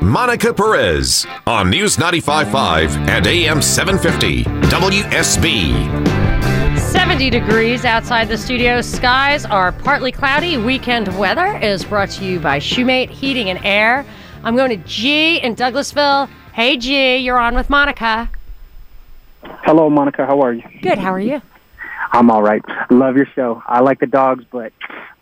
Monica 0.02 0.52
Perez 0.52 1.24
on 1.46 1.70
News 1.70 1.96
95.5 1.96 3.08
and 3.08 3.24
AM 3.24 3.62
750 3.62 4.42
WSB. 4.42 6.76
70 6.76 7.30
degrees 7.30 7.84
outside 7.84 8.26
the 8.26 8.36
studio. 8.36 8.80
Skies 8.80 9.44
are 9.44 9.70
partly 9.70 10.10
cloudy. 10.10 10.56
Weekend 10.56 11.16
weather 11.16 11.56
is 11.58 11.84
brought 11.84 12.10
to 12.10 12.24
you 12.24 12.40
by 12.40 12.58
Shoemate 12.58 13.10
Heating 13.10 13.48
and 13.48 13.64
Air. 13.64 14.04
I'm 14.42 14.56
going 14.56 14.70
to 14.70 14.88
G 14.88 15.36
in 15.36 15.54
Douglasville. 15.54 16.28
Hey, 16.52 16.76
G, 16.76 17.18
you're 17.18 17.38
on 17.38 17.54
with 17.54 17.70
Monica. 17.70 18.28
Hello, 19.44 19.88
Monica. 19.88 20.26
How 20.26 20.40
are 20.40 20.52
you? 20.52 20.64
Good. 20.82 20.98
How 20.98 21.12
are 21.12 21.20
you? 21.20 21.40
I'm 22.10 22.28
all 22.28 22.42
right. 22.42 22.62
Love 22.90 23.16
your 23.16 23.26
show. 23.36 23.62
I 23.66 23.80
like 23.80 24.00
the 24.00 24.06
dogs, 24.06 24.44
but 24.50 24.72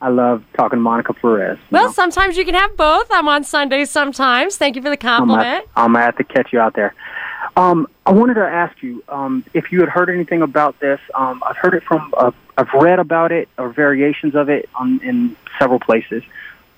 I 0.03 0.09
love 0.09 0.45
talking 0.55 0.79
to 0.79 0.81
Monica 0.81 1.13
Perez. 1.13 1.59
Well, 1.71 1.87
know? 1.87 1.93
sometimes 1.93 2.37
you 2.37 2.45
can 2.45 2.55
have 2.55 2.77
both. 2.77 3.09
I'm 3.11 3.29
on 3.29 3.45
Sundays 3.45 3.91
sometimes. 3.91 4.57
Thank 4.57 4.77
you 4.77 4.83
for 4.83 4.89
the 4.89 4.95
I'm 4.95 5.29
compliment. 5.29 5.67
I'm 5.77 5.93
gonna 5.93 6.05
have 6.05 6.17
to 6.17 6.25
catch 6.25 6.53
you 6.53 6.61
out 6.61 6.75
there. 6.75 6.95
Um, 7.57 7.87
I 8.07 8.13
wanted 8.13 8.35
to 8.35 8.47
ask 8.47 8.83
you 8.83 9.05
um, 9.09 9.45
if 9.53 9.73
you 9.73 9.81
had 9.81 9.89
heard 9.89 10.09
anything 10.09 10.41
about 10.41 10.79
this. 10.81 11.01
Um, 11.15 11.43
I've 11.47 11.57
heard 11.57 11.75
it 11.75 11.83
from, 11.83 12.15
uh, 12.17 12.31
I've 12.57 12.73
read 12.73 12.99
about 12.99 13.33
it 13.33 13.49
or 13.59 13.69
variations 13.69 14.35
of 14.35 14.49
it 14.49 14.69
on, 14.75 15.01
in 15.03 15.37
several 15.59 15.81
places. 15.81 16.23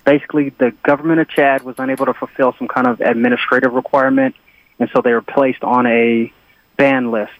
Basically, 0.03 0.49
the 0.49 0.71
government 0.83 1.21
of 1.21 1.29
Chad 1.29 1.63
was 1.63 1.75
unable 1.77 2.05
to 2.07 2.13
fulfill 2.13 2.53
some 2.57 2.67
kind 2.67 2.87
of 2.87 2.99
administrative 2.99 3.73
requirement, 3.73 4.35
and 4.79 4.89
so 4.89 5.01
they 5.01 5.13
were 5.13 5.21
placed 5.21 5.63
on 5.63 5.87
a 5.87 6.33
ban 6.75 7.11
list. 7.11 7.31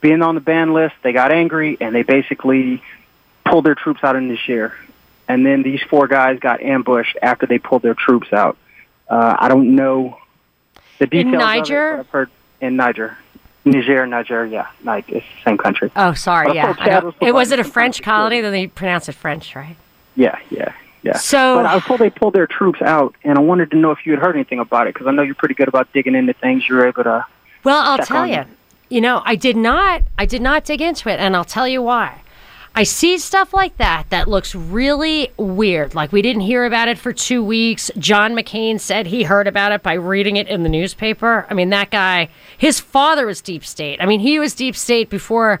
Being 0.00 0.22
on 0.22 0.34
the 0.34 0.40
ban 0.40 0.72
list, 0.72 0.96
they 1.02 1.12
got 1.12 1.30
angry 1.30 1.76
and 1.80 1.94
they 1.94 2.02
basically 2.02 2.82
pulled 3.48 3.64
their 3.64 3.74
troops 3.74 4.00
out 4.02 4.16
in 4.16 4.28
Niger. 4.28 4.74
And 5.28 5.44
then 5.44 5.62
these 5.62 5.80
four 5.90 6.06
guys 6.08 6.38
got 6.40 6.62
ambushed 6.62 7.16
after 7.20 7.46
they 7.46 7.58
pulled 7.58 7.82
their 7.82 7.94
troops 7.94 8.32
out. 8.32 8.56
Uh, 9.08 9.36
I 9.38 9.48
don't 9.48 9.74
know 9.76 10.18
the 10.98 11.06
details. 11.06 11.34
of 11.34 11.40
it, 11.40 11.44
Niger? 11.44 11.92
but 11.96 12.00
I've 12.00 12.08
heard 12.10 12.30
in 12.60 12.76
Niger, 12.76 13.16
Niger, 13.64 14.06
Niger. 14.06 14.46
Yeah, 14.46 14.68
like 14.84 15.08
it's 15.10 15.26
the 15.36 15.42
same 15.50 15.58
country. 15.58 15.90
Oh, 15.96 16.14
sorry. 16.14 16.54
Yeah. 16.54 16.72
thought 16.72 16.82
I 16.82 16.84
Chad 16.86 17.02
know. 17.02 17.06
was 17.08 17.14
It 17.20 17.34
was 17.34 17.52
it 17.52 17.58
a 17.58 17.64
French 17.64 17.96
some 17.96 18.04
kind 18.04 18.14
of 18.16 18.20
colony? 18.20 18.40
Then 18.40 18.52
they 18.52 18.66
pronounce 18.66 19.08
it 19.08 19.12
French, 19.12 19.54
right? 19.54 19.76
Yeah, 20.16 20.38
yeah, 20.50 20.72
yeah. 21.02 21.16
So- 21.16 21.56
but 21.56 21.66
I 21.66 21.74
was 21.74 21.84
told 21.84 22.00
they 22.00 22.10
pulled 22.10 22.34
their 22.34 22.46
troops 22.46 22.82
out, 22.82 23.14
and 23.22 23.38
I 23.38 23.40
wanted 23.40 23.70
to 23.72 23.76
know 23.76 23.90
if 23.90 24.04
you 24.06 24.12
had 24.12 24.20
heard 24.20 24.34
anything 24.34 24.58
about 24.60 24.86
it 24.88 24.94
because 24.94 25.06
I 25.06 25.10
know 25.12 25.22
you're 25.22 25.34
pretty 25.34 25.54
good 25.54 25.68
about 25.68 25.92
digging 25.92 26.14
into 26.14 26.32
things. 26.32 26.66
You're 26.68 26.86
able 26.88 27.04
to. 27.04 27.26
Well, 27.64 27.82
I'll 27.82 27.98
tell 28.04 28.26
you. 28.26 28.34
it. 28.40 28.46
You 28.88 29.00
know, 29.02 29.22
I 29.24 29.34
did 29.36 29.56
not. 29.56 30.02
I 30.18 30.24
did 30.24 30.40
not 30.42 30.64
dig 30.64 30.80
into 30.80 31.08
it, 31.10 31.20
and 31.20 31.36
I'll 31.36 31.44
tell 31.44 31.68
you 31.68 31.82
why. 31.82 32.22
I 32.74 32.84
see 32.84 33.18
stuff 33.18 33.52
like 33.52 33.76
that 33.78 34.08
that 34.10 34.28
looks 34.28 34.54
really 34.54 35.32
weird. 35.36 35.94
Like 35.94 36.12
we 36.12 36.22
didn't 36.22 36.42
hear 36.42 36.64
about 36.64 36.88
it 36.88 36.98
for 36.98 37.12
two 37.12 37.42
weeks. 37.42 37.90
John 37.98 38.34
McCain 38.34 38.78
said 38.78 39.06
he 39.06 39.24
heard 39.24 39.46
about 39.46 39.72
it 39.72 39.82
by 39.82 39.94
reading 39.94 40.36
it 40.36 40.48
in 40.48 40.62
the 40.62 40.68
newspaper. 40.68 41.46
I 41.50 41.54
mean, 41.54 41.70
that 41.70 41.90
guy. 41.90 42.28
His 42.56 42.78
father 42.78 43.26
was 43.26 43.40
deep 43.40 43.64
state. 43.64 44.00
I 44.00 44.06
mean, 44.06 44.20
he 44.20 44.38
was 44.38 44.54
deep 44.54 44.76
state 44.76 45.10
before 45.10 45.60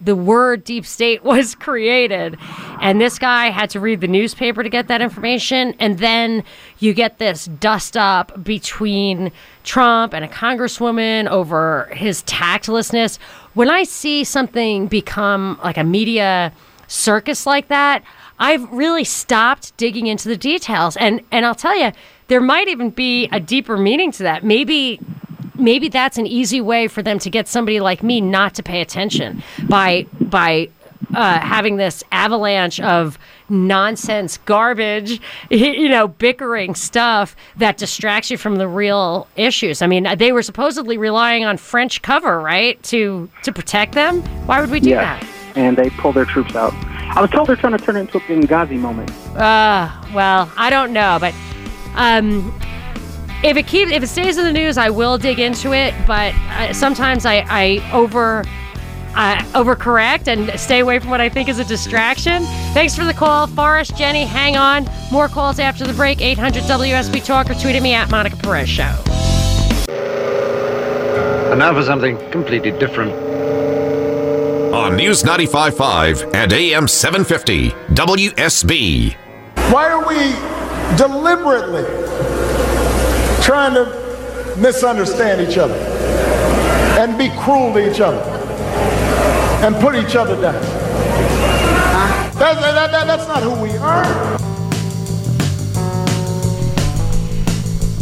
the 0.00 0.16
word 0.16 0.64
deep 0.64 0.84
state 0.86 1.24
was 1.24 1.54
created. 1.54 2.36
And 2.80 3.00
this 3.00 3.18
guy 3.18 3.50
had 3.50 3.70
to 3.70 3.80
read 3.80 4.00
the 4.00 4.08
newspaper 4.08 4.62
to 4.62 4.68
get 4.68 4.88
that 4.88 5.00
information. 5.00 5.74
And 5.78 5.98
then 5.98 6.44
you 6.78 6.92
get 6.94 7.18
this 7.18 7.46
dust 7.46 7.96
up 7.96 8.42
between 8.44 9.32
Trump 9.62 10.12
and 10.12 10.24
a 10.24 10.28
congresswoman 10.28 11.28
over 11.28 11.88
his 11.92 12.22
tactlessness. 12.22 13.18
When 13.54 13.70
I 13.70 13.84
see 13.84 14.24
something 14.24 14.86
become 14.88 15.58
like 15.62 15.78
a 15.78 15.84
media 15.84 16.52
circus 16.86 17.46
like 17.46 17.68
that, 17.68 18.02
I've 18.38 18.70
really 18.72 19.04
stopped 19.04 19.76
digging 19.76 20.06
into 20.06 20.28
the 20.28 20.36
details. 20.36 20.96
And 20.96 21.20
and 21.30 21.46
I'll 21.46 21.54
tell 21.54 21.78
you, 21.78 21.92
there 22.28 22.40
might 22.40 22.68
even 22.68 22.90
be 22.90 23.28
a 23.32 23.40
deeper 23.40 23.76
meaning 23.76 24.10
to 24.12 24.22
that. 24.24 24.44
Maybe 24.44 25.00
maybe 25.56 25.88
that's 25.88 26.18
an 26.18 26.26
easy 26.26 26.60
way 26.60 26.88
for 26.88 27.02
them 27.02 27.18
to 27.20 27.30
get 27.30 27.48
somebody 27.48 27.80
like 27.80 28.02
me 28.02 28.20
not 28.20 28.54
to 28.54 28.62
pay 28.62 28.80
attention 28.80 29.42
by 29.68 30.06
by 30.20 30.68
uh, 31.14 31.38
having 31.38 31.76
this 31.76 32.02
avalanche 32.12 32.80
of 32.80 33.18
nonsense 33.48 34.38
garbage 34.46 35.20
you 35.50 35.88
know 35.88 36.08
bickering 36.08 36.74
stuff 36.74 37.36
that 37.56 37.76
distracts 37.76 38.30
you 38.30 38.38
from 38.38 38.56
the 38.56 38.66
real 38.66 39.26
issues 39.36 39.82
i 39.82 39.86
mean 39.86 40.06
they 40.16 40.32
were 40.32 40.42
supposedly 40.42 40.96
relying 40.96 41.44
on 41.44 41.56
french 41.56 42.00
cover 42.02 42.40
right 42.40 42.82
to 42.82 43.28
to 43.42 43.52
protect 43.52 43.92
them 43.92 44.22
why 44.46 44.60
would 44.60 44.70
we 44.70 44.80
do 44.80 44.90
yeah. 44.90 45.22
And 45.56 45.76
they 45.76 45.88
pulled 45.90 46.16
their 46.16 46.24
troops 46.24 46.56
out. 46.56 46.72
I 47.16 47.20
was 47.20 47.30
told 47.30 47.46
they're 47.46 47.54
trying 47.54 47.78
to 47.78 47.84
turn 47.84 47.94
it 47.94 48.00
into 48.00 48.16
a 48.18 48.20
Benghazi 48.22 48.76
moment. 48.76 49.08
uh 49.36 49.88
well 50.12 50.50
i 50.56 50.68
don't 50.68 50.92
know 50.92 51.18
but 51.20 51.32
um 51.94 52.52
if 53.44 53.58
it 53.58 53.66
keeps 53.66 53.92
if 53.92 54.02
it 54.02 54.06
stays 54.06 54.38
in 54.38 54.44
the 54.44 54.52
news 54.52 54.78
i 54.78 54.88
will 54.88 55.18
dig 55.18 55.38
into 55.38 55.72
it 55.72 55.94
but 56.06 56.34
uh, 56.34 56.72
sometimes 56.72 57.26
i 57.26 57.44
i 57.50 57.90
over 57.92 58.42
uh, 59.16 59.36
overcorrect 59.52 60.26
and 60.26 60.58
stay 60.58 60.80
away 60.80 60.98
from 60.98 61.10
what 61.10 61.20
I 61.20 61.28
think 61.28 61.48
is 61.48 61.60
a 61.60 61.64
distraction. 61.64 62.42
Thanks 62.72 62.96
for 62.96 63.04
the 63.04 63.14
call, 63.14 63.46
Forrest, 63.46 63.96
Jenny. 63.96 64.24
Hang 64.24 64.56
on. 64.56 64.88
More 65.12 65.28
calls 65.28 65.60
after 65.60 65.86
the 65.86 65.92
break. 65.92 66.20
800 66.20 66.64
WSB 66.64 67.24
Talk 67.24 67.48
or 67.48 67.54
tweet 67.54 67.76
at 67.76 67.82
me 67.82 67.94
at 67.94 68.10
Monica 68.10 68.36
Perez 68.36 68.68
Show. 68.68 68.92
And 71.50 71.60
now 71.60 71.72
for 71.72 71.84
something 71.84 72.18
completely 72.32 72.72
different. 72.72 73.12
On 74.74 74.96
News 74.96 75.22
95.5 75.22 76.34
and 76.34 76.52
AM 76.52 76.88
750 76.88 77.70
WSB. 77.94 79.14
Why 79.70 79.90
are 79.90 80.04
we 80.08 80.96
deliberately 80.96 82.13
trying 83.44 83.74
to 83.74 84.56
misunderstand 84.58 85.38
each 85.46 85.58
other 85.58 85.74
and 86.98 87.18
be 87.18 87.28
cruel 87.40 87.74
to 87.74 87.90
each 87.90 88.00
other 88.00 88.18
and 89.62 89.76
put 89.76 89.94
each 89.94 90.16
other 90.16 90.40
down? 90.40 90.54
That's, 92.38 92.58
that, 92.60 92.90
that, 92.90 93.06
that's 93.06 93.28
not 93.28 93.42
who 93.42 93.62
we 93.62 93.76
are. 93.76 94.38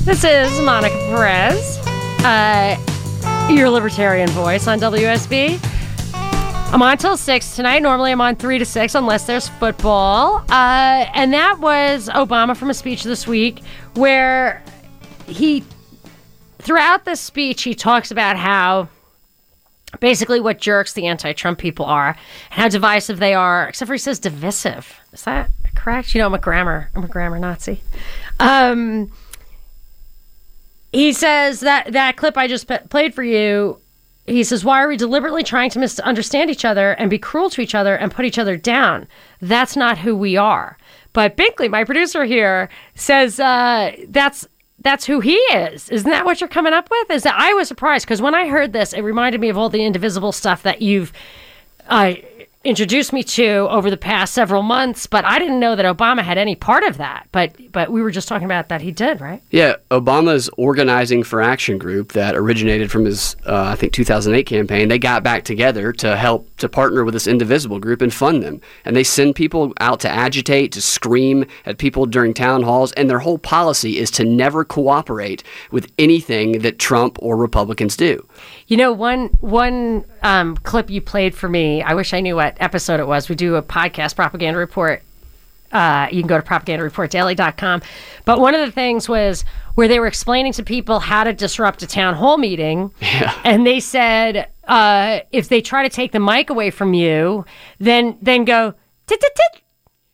This 0.05 0.23
is 0.23 0.61
Monica 0.61 0.95
Perez, 1.11 1.79
uh, 2.25 3.49
your 3.51 3.69
libertarian 3.69 4.29
voice 4.31 4.69
on 4.69 4.79
WSB. 4.79 5.59
I'm 6.73 6.83
on 6.83 6.97
till 6.99 7.17
6 7.17 7.57
tonight. 7.57 7.81
Normally 7.83 8.13
I'm 8.13 8.21
on 8.21 8.37
3 8.37 8.59
to 8.59 8.65
6 8.65 8.95
unless 8.95 9.27
there's 9.27 9.49
football. 9.49 10.45
Uh, 10.49 11.05
and 11.15 11.33
that 11.33 11.59
was 11.59 12.09
Obama 12.09 12.57
from 12.57 12.71
a 12.71 12.75
speech 12.75 13.03
this 13.03 13.27
week 13.27 13.63
where 13.95 14.63
he, 15.33 15.65
throughout 16.59 17.05
this 17.05 17.21
speech, 17.21 17.62
he 17.62 17.75
talks 17.75 18.11
about 18.11 18.37
how 18.37 18.89
basically 20.01 20.41
what 20.41 20.59
jerks 20.59 20.95
the 20.95 21.07
anti-Trump 21.07 21.59
people 21.59 21.85
are 21.85 22.17
and 22.51 22.61
how 22.61 22.69
divisive 22.69 23.19
they 23.19 23.35
are. 23.35 23.69
Except 23.69 23.87
for 23.87 23.95
he 23.95 23.99
says 23.99 24.19
divisive. 24.19 24.95
Is 25.12 25.23
that 25.25 25.51
correct? 25.75 26.15
You 26.15 26.21
know, 26.21 26.27
I'm 26.27 26.35
a 26.35 26.39
grammar. 26.39 26.91
I'm 26.95 27.05
a 27.05 27.09
grammar 27.09 27.39
Nazi. 27.39 27.83
Um, 28.41 29.12
he 30.93 31.12
says 31.12 31.61
that 31.61 31.93
that 31.93 32.17
clip 32.17 32.37
I 32.37 32.47
just 32.47 32.69
p- 32.69 32.79
played 32.89 33.15
for 33.15 33.23
you. 33.23 33.79
He 34.27 34.45
says, 34.45 34.65
"Why 34.65 34.83
are 34.83 34.89
we 34.89 34.97
deliberately 34.97 35.43
trying 35.43 35.71
to 35.71 35.79
misunderstand 35.79 36.51
each 36.51 36.65
other 36.65 36.93
and 36.93 37.11
be 37.11 37.19
cruel 37.19 37.51
to 37.51 37.61
each 37.61 37.75
other 37.75 37.97
and 37.97 38.12
put 38.12 38.25
each 38.25 38.39
other 38.39 38.57
down? 38.57 39.09
That's 39.41 39.77
not 39.77 39.99
who 39.99 40.15
we 40.15 40.37
are." 40.37 40.79
But 41.12 41.37
Binkley, 41.37 41.69
my 41.69 41.85
producer 41.85 42.25
here, 42.25 42.71
says 42.95 43.41
uh, 43.41 43.93
that's 44.09 44.47
that's 44.83 45.05
who 45.05 45.21
he 45.21 45.35
is. 45.35 45.89
Isn't 45.91 46.11
that 46.11 46.25
what 46.25 46.41
you're 46.41 46.49
coming 46.49 46.73
up 46.73 46.91
with? 46.91 47.11
Is 47.11 47.23
that 47.23 47.35
I 47.39 47.53
was 47.55 47.69
surprised 47.69 48.07
because 48.07 48.23
when 48.23 48.35
I 48.35 48.49
heard 48.49 48.73
this, 48.73 48.93
it 48.93 49.03
reminded 49.03 49.41
me 49.41 49.49
of 49.49 49.57
all 49.57 49.69
the 49.69 49.85
indivisible 49.85 50.33
stuff 50.33 50.62
that 50.62 50.83
you've 50.83 51.12
uh, 51.89 52.15
introduced 52.64 53.12
me 53.12 53.23
to 53.23 53.66
over 53.71 53.90
the 53.90 53.97
past 53.97 54.35
several 54.35 54.62
months, 54.62 55.07
but 55.07 55.25
I 55.25 55.38
didn't 55.38 55.61
know 55.61 55.75
that 55.75 55.85
Obama 55.85 56.23
had 56.23 56.38
any 56.38 56.54
part 56.54 56.85
of 56.85 56.97
that. 56.99 57.28
But 57.33 57.73
but 57.73 57.90
we 57.90 58.02
were 58.02 58.11
just 58.11 58.28
talking 58.28 58.45
about 58.45 58.69
that 58.69 58.81
he 58.81 58.90
did, 58.90 59.21
right? 59.21 59.42
Yeah, 59.50 59.76
Obama's 59.90 60.50
Organizing 60.57 61.23
for 61.23 61.40
Action 61.40 61.78
group 61.78 62.12
that 62.12 62.35
originated 62.35 62.90
from 62.90 63.04
his, 63.04 63.37
uh, 63.47 63.64
I 63.73 63.75
think, 63.75 63.92
2008 63.92 64.45
campaign, 64.45 64.88
they 64.88 64.99
got 64.99 65.23
back 65.23 65.45
together 65.45 65.92
to 65.95 66.16
help 66.16 66.54
to 66.59 66.69
partner 66.69 67.04
with 67.04 67.14
this 67.14 67.26
Indivisible 67.26 67.78
group 67.78 68.02
and 68.02 68.12
fund 68.12 68.42
them. 68.42 68.61
And 68.85 68.95
they 68.95 69.04
send 69.04 69.35
people 69.35 69.73
out 69.81 70.00
to 70.00 70.09
agitate, 70.09 70.73
to 70.73 70.83
scream 70.83 71.47
at 71.64 71.78
people 71.78 72.07
during 72.07 72.35
town 72.35 72.62
halls, 72.62 72.92
and 72.92 73.09
their 73.09 73.21
whole 73.21 73.38
policy 73.38 73.99
is 73.99 74.11
to 74.12 74.25
never 74.25 74.64
cooperate 74.64 75.42
with 75.71 75.90
anything 75.99 76.61
that 76.61 76.78
Trump 76.78 77.19
or 77.21 77.37
Republicans 77.37 77.97
do. 77.97 78.26
You 78.66 78.76
know, 78.76 78.92
one 78.92 79.28
one 79.40 80.04
um, 80.23 80.57
clip 80.59 80.90
you 80.90 81.00
played 81.00 81.35
for 81.35 81.49
me. 81.49 81.83
I 81.83 81.95
wish 81.95 82.12
I 82.12 82.21
knew 82.21 82.37
what 82.37 82.52
episode 82.61 83.01
it 83.01 83.07
was. 83.07 83.29
We 83.29 83.35
do 83.35 83.57
a 83.57 83.63
podcast, 83.63 84.17
Propaganda 84.17 84.59
Report. 84.59 85.03
Uh, 85.71 86.07
you 86.13 86.21
can 86.21 86.29
go 86.29 86.39
to 86.39 86.47
propagandareportdaily.com. 86.47 87.83
But 88.25 88.41
one 88.41 88.55
of 88.55 88.61
the 88.61 88.71
things 88.71 89.09
was 89.09 89.45
where 89.75 89.89
they 89.89 89.99
were 89.99 90.07
explaining 90.07 90.53
to 90.53 90.63
people 90.63 90.99
how 91.01 91.25
to 91.25 91.33
disrupt 91.33 91.83
a 91.83 91.87
town 91.87 92.15
hall 92.15 92.37
meeting. 92.37 92.93
Yeah. 93.01 93.35
And 93.45 93.67
they 93.67 93.81
said 93.81 94.49
uh, 94.65 95.21
if 95.33 95.49
they 95.49 95.61
try 95.61 95.83
to 95.83 95.89
take 95.89 96.13
the 96.13 96.21
mic 96.21 96.51
away 96.51 96.71
from 96.71 96.95
you, 96.95 97.45
then 97.79 98.19
then 98.21 98.45
go 98.45 98.75
tit 99.07 99.21
tit 99.21 99.35
tit. 99.35 99.63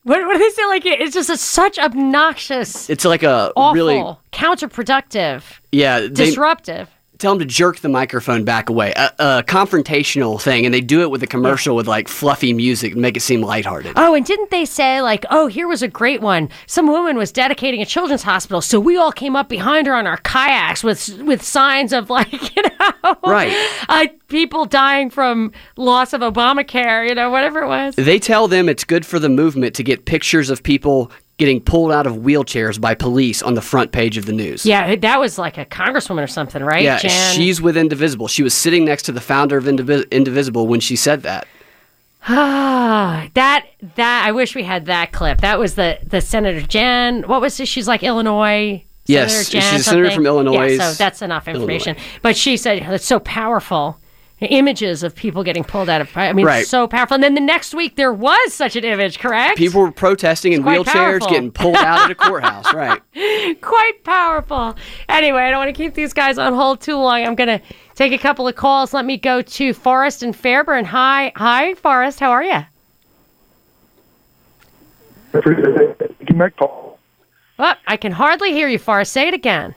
What, 0.05 0.25
what 0.27 0.33
do 0.35 0.39
they 0.39 0.51
say? 0.51 0.67
Like 0.67 0.87
it's 0.87 1.15
just 1.15 1.29
a, 1.29 1.37
such 1.37 1.79
obnoxious, 1.79 2.89
It's 2.89 3.05
like 3.05 3.23
a 3.23 3.53
awful, 3.57 3.75
really, 3.75 4.17
counterproductive, 4.33 5.43
yeah, 5.71 6.01
they, 6.01 6.09
disruptive. 6.09 6.89
Tell 7.19 7.33
them 7.33 7.39
to 7.41 7.45
jerk 7.45 7.81
the 7.81 7.89
microphone 7.89 8.45
back 8.45 8.69
away. 8.69 8.93
A, 8.97 9.13
a 9.19 9.43
confrontational 9.47 10.41
thing, 10.41 10.65
and 10.65 10.73
they 10.75 10.81
do 10.81 11.03
it 11.03 11.11
with 11.11 11.23
a 11.23 11.27
commercial 11.27 11.77
with 11.77 11.87
like 11.89 12.09
fluffy 12.09 12.53
music 12.53 12.93
to 12.95 12.99
make 12.99 13.17
it 13.17 13.21
seem 13.21 13.43
lighthearted. 13.43 13.93
Oh, 13.97 14.15
and 14.15 14.25
didn't 14.25 14.51
they 14.51 14.65
say 14.65 15.03
like, 15.03 15.25
oh, 15.31 15.47
here 15.47 15.69
was 15.69 15.83
a 15.83 15.89
great 15.89 16.21
one. 16.21 16.49
Some 16.67 16.87
woman 16.87 17.17
was 17.17 17.33
dedicating 17.33 17.83
a 17.83 17.87
children's 17.87 18.23
hospital, 18.23 18.61
so 18.61 18.79
we 18.81 18.97
all 18.97 19.13
came 19.13 19.37
up 19.37 19.49
behind 19.49 19.87
her 19.87 19.95
on 19.95 20.07
our 20.07 20.19
kayaks 20.19 20.83
with 20.85 21.21
with 21.23 21.43
signs 21.43 21.93
of 21.93 22.11
like, 22.11 22.33
you 22.57 22.63
know, 22.63 23.17
Right. 23.25 23.53
uh, 23.89 24.07
people 24.29 24.65
dying 24.65 25.11
from 25.11 25.53
loss 25.77 26.13
of 26.13 26.21
Obamacare, 26.21 27.09
you 27.09 27.15
know, 27.15 27.31
whatever 27.31 27.63
it 27.63 27.67
was. 27.69 27.95
They 27.97 28.19
tell 28.19 28.49
them 28.49 28.69
it's 28.69 28.85
good 28.85 29.05
for 29.05 29.19
the 29.19 29.29
movement 29.29 29.75
to 29.77 29.83
get 29.83 30.05
pictures 30.05 30.51
of 30.51 30.63
people 30.63 31.11
getting 31.39 31.61
pulled 31.61 31.93
out 31.93 32.07
of 32.07 32.17
wheelchairs 32.17 32.81
by 32.81 32.95
police 32.95 33.43
on 33.43 33.55
the 33.55 33.63
front 33.63 33.93
page 33.93 34.17
of 34.17 34.27
the 34.27 34.33
news. 34.33 34.67
Yeah, 34.67 34.95
that 34.97 35.21
was 35.21 35.39
like 35.39 35.57
a 35.57 35.65
congresswoman 35.65 36.23
or 36.23 36.27
something, 36.27 36.63
right? 36.63 36.83
Yeah, 36.83 36.99
Jan? 36.99 37.35
she's 37.35 37.63
with 37.63 37.77
Indivisible. 37.77 38.29
She 38.29 38.43
was 38.43 38.53
sitting 38.53 38.85
next 38.85 39.05
to 39.05 39.13
the 39.13 39.21
founder 39.21 39.57
of 39.57 39.65
Indivi- 39.65 40.11
Indivisible 40.11 40.67
when 40.67 40.81
she 40.81 40.97
said 40.97 41.23
that. 41.23 41.47
Ah, 42.29 43.29
that 43.35 43.67
that 43.95 44.27
I 44.27 44.33
wish 44.33 44.55
we 44.55 44.65
had 44.65 44.87
that 44.87 45.13
clip. 45.13 45.41
That 45.41 45.59
was 45.59 45.77
the 45.77 45.99
the 46.05 46.21
Senator 46.21 46.61
Jen. 46.61 47.23
What 47.23 47.41
was 47.41 47.57
this? 47.57 47.69
She's 47.69 47.89
like 47.89 48.03
Illinois. 48.03 48.85
Yes, 49.07 49.47
Senator 49.49 49.71
she's 49.71 49.81
a 49.81 49.85
senator 49.85 50.11
from 50.11 50.27
Illinois. 50.27 50.77
Yeah, 50.77 50.91
so 50.91 50.99
that's 50.99 51.23
enough 51.23 51.49
information. 51.49 51.97
But 52.21 52.37
she 52.37 52.59
said 52.59 52.83
it's 52.83 53.07
so 53.07 53.21
powerful. 53.21 53.99
Images 54.41 55.03
of 55.03 55.17
people 55.17 55.43
getting 55.43 55.65
pulled 55.65 55.89
out 55.89 56.01
of. 56.01 56.17
I 56.17 56.33
mean, 56.33 56.47
Right. 56.47 56.65
so 56.65 56.87
powerful. 56.87 57.17
And 57.17 57.25
then 57.25 57.35
the 57.35 57.41
next 57.41 57.75
week 57.75 57.97
there 57.97 58.13
was 58.13 58.53
such 58.55 58.77
an 58.77 58.85
image, 58.85 59.19
correct? 59.19 59.59
People 59.59 59.81
were 59.81 59.91
protesting 59.91 60.53
in 60.53 60.63
wheelchairs, 60.63 60.85
powerful. 60.93 61.29
getting 61.29 61.51
pulled 61.51 61.75
out 61.75 62.03
of 62.03 62.09
the 62.09 62.15
courthouse. 62.25 62.73
Right. 62.73 63.01
quite 63.61 64.05
powerful. 64.05 64.77
Anyway, 65.09 65.41
I 65.41 65.51
don't 65.51 65.59
want 65.59 65.75
to 65.75 65.83
keep 65.83 65.95
these 65.95 66.13
guys 66.13 66.39
on 66.39 66.55
hold 66.55 66.81
too 66.81 66.97
long. 66.97 67.25
I'm 67.25 67.35
going 67.35 67.49
to 67.59 67.61
take 67.97 68.13
a 68.13 68.19
couple 68.19 68.47
of 68.47 68.55
calls. 68.55 68.95
Let 68.95 69.05
me 69.05 69.17
go 69.17 69.43
to 69.43 69.73
Forrest 69.75 70.23
and 70.23 70.37
Fairburn. 70.37 70.85
Hi, 70.85 71.33
hi, 71.35 71.75
Forrest. 71.75 72.21
How 72.21 72.31
are 72.31 72.45
you? 72.45 72.61
Give 75.33 76.37
me 76.37 76.45
a 76.47 76.51
call. 76.51 76.99
Oh, 77.59 77.75
I 77.89 77.97
can 77.97 78.13
hardly 78.13 78.53
hear 78.53 78.69
you, 78.69 78.79
Forrest. 78.79 79.13
Say 79.13 79.27
it 79.29 79.35
again. 79.35 79.75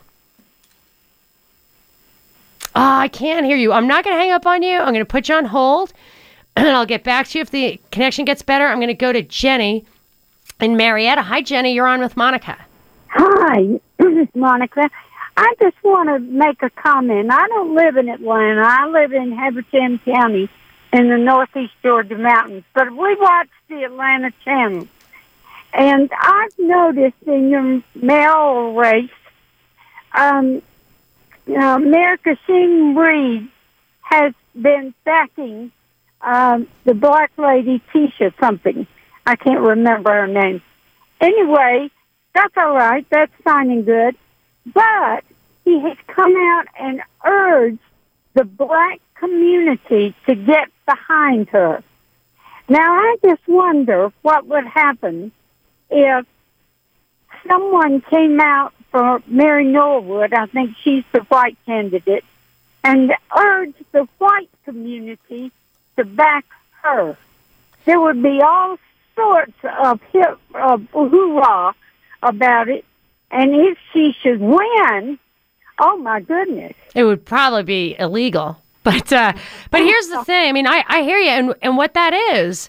Oh, 2.75 2.81
I 2.81 3.07
can't 3.09 3.45
hear 3.45 3.57
you. 3.57 3.73
I'm 3.73 3.87
not 3.87 4.03
going 4.03 4.15
to 4.15 4.19
hang 4.19 4.31
up 4.31 4.45
on 4.45 4.63
you. 4.63 4.77
I'm 4.77 4.93
going 4.93 4.99
to 4.99 5.05
put 5.05 5.27
you 5.27 5.35
on 5.35 5.45
hold, 5.45 5.91
and 6.55 6.69
I'll 6.69 6.85
get 6.85 7.03
back 7.03 7.27
to 7.29 7.37
you 7.37 7.41
if 7.41 7.51
the 7.51 7.79
connection 7.91 8.25
gets 8.25 8.41
better. 8.41 8.65
I'm 8.65 8.77
going 8.77 8.87
to 8.87 8.93
go 8.93 9.11
to 9.11 9.21
Jenny 9.21 9.85
in 10.59 10.77
Marietta. 10.77 11.21
Hi, 11.23 11.41
Jenny. 11.41 11.73
You're 11.73 11.87
on 11.87 11.99
with 11.99 12.15
Monica. 12.15 12.57
Hi, 13.09 13.79
Monica. 14.35 14.89
I 15.35 15.53
just 15.61 15.75
want 15.83 16.09
to 16.09 16.19
make 16.19 16.61
a 16.61 16.69
comment. 16.69 17.31
I 17.31 17.47
don't 17.47 17.75
live 17.75 17.97
in 17.97 18.09
Atlanta. 18.09 18.61
I 18.65 18.87
live 18.87 19.11
in 19.11 19.31
Habersham 19.31 19.99
County 20.05 20.49
in 20.93 21.09
the 21.09 21.17
northeast 21.17 21.73
Georgia 21.81 22.17
mountains, 22.17 22.63
but 22.73 22.91
we 22.91 23.15
watch 23.15 23.49
the 23.69 23.83
Atlanta 23.83 24.31
Channel. 24.43 24.87
And 25.73 26.11
I've 26.19 26.59
noticed 26.59 27.15
in 27.25 27.49
your 27.49 27.81
mayoral 27.95 28.75
race, 28.75 29.09
um, 30.13 30.61
uh, 31.55 31.79
Mayor 31.79 32.17
Kasim 32.17 32.97
Reed 32.97 33.49
has 34.01 34.33
been 34.59 34.93
backing 35.05 35.71
um, 36.21 36.67
the 36.85 36.93
black 36.93 37.31
lady 37.37 37.81
Tisha 37.93 38.33
something. 38.39 38.87
I 39.25 39.35
can't 39.35 39.61
remember 39.61 40.11
her 40.11 40.27
name. 40.27 40.61
Anyway, 41.19 41.89
that's 42.33 42.53
all 42.57 42.75
right. 42.75 43.05
That's 43.09 43.31
fine 43.43 43.71
and 43.71 43.85
good. 43.85 44.15
But 44.65 45.23
he 45.63 45.79
has 45.79 45.97
come 46.07 46.35
out 46.35 46.65
and 46.79 47.01
urged 47.25 47.79
the 48.33 48.43
black 48.43 48.99
community 49.15 50.15
to 50.27 50.35
get 50.35 50.69
behind 50.85 51.49
her. 51.49 51.83
Now, 52.69 52.93
I 52.93 53.17
just 53.23 53.41
wonder 53.47 54.11
what 54.21 54.47
would 54.47 54.65
happen 54.65 55.31
if 55.89 56.25
someone 57.47 58.01
came 58.01 58.39
out 58.39 58.73
for 58.91 59.21
Mary 59.25 59.65
Norwood, 59.65 60.33
I 60.33 60.45
think 60.47 60.75
she's 60.83 61.03
the 61.11 61.21
white 61.21 61.57
candidate, 61.65 62.25
and 62.83 63.13
urge 63.37 63.75
the 63.91 64.07
white 64.17 64.49
community 64.65 65.51
to 65.97 66.05
back 66.05 66.45
her. 66.83 67.17
There 67.85 67.99
would 67.99 68.21
be 68.21 68.41
all 68.41 68.77
sorts 69.15 69.53
of 69.63 70.01
hip, 70.11 70.39
uh, 70.53 70.77
hoorah 70.91 71.73
about 72.21 72.69
it. 72.69 72.85
And 73.31 73.55
if 73.55 73.77
she 73.93 74.13
should 74.21 74.41
win, 74.41 75.17
oh 75.79 75.97
my 75.97 76.19
goodness. 76.19 76.73
It 76.93 77.03
would 77.03 77.25
probably 77.25 77.63
be 77.63 77.95
illegal. 77.97 78.57
But 78.83 79.13
uh, 79.13 79.33
but 79.69 79.81
here's 79.81 80.07
the 80.07 80.23
thing. 80.25 80.49
I 80.49 80.51
mean, 80.51 80.65
I, 80.65 80.83
I 80.87 81.03
hear 81.03 81.19
you, 81.19 81.29
and 81.29 81.53
and 81.61 81.77
what 81.77 81.93
that 81.93 82.15
is 82.33 82.67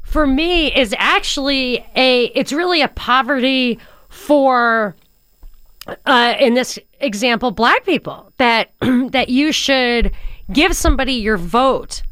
for 0.00 0.24
me 0.24 0.72
is 0.72 0.94
actually 0.96 1.84
a. 1.96 2.26
It's 2.26 2.52
really 2.52 2.82
a 2.82 2.88
poverty 2.88 3.80
for. 4.08 4.94
Uh, 6.06 6.34
in 6.38 6.54
this 6.54 6.78
example, 7.00 7.50
black 7.50 7.84
people 7.84 8.32
that 8.38 8.72
that 8.80 9.28
you 9.28 9.52
should 9.52 10.12
give 10.52 10.74
somebody 10.74 11.14
your 11.14 11.36
vote 11.36 12.02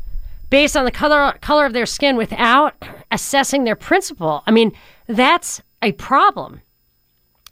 based 0.51 0.77
on 0.77 0.85
the 0.85 0.91
color 0.91 1.37
color 1.41 1.67
of 1.67 1.73
their 1.73 1.87
skin 1.87 2.17
without 2.17 2.75
assessing 3.11 3.65
their 3.65 3.77
principle. 3.77 4.43
I 4.47 4.51
mean, 4.51 4.73
that's 5.07 5.63
a 5.83 5.93
problem 5.93 6.61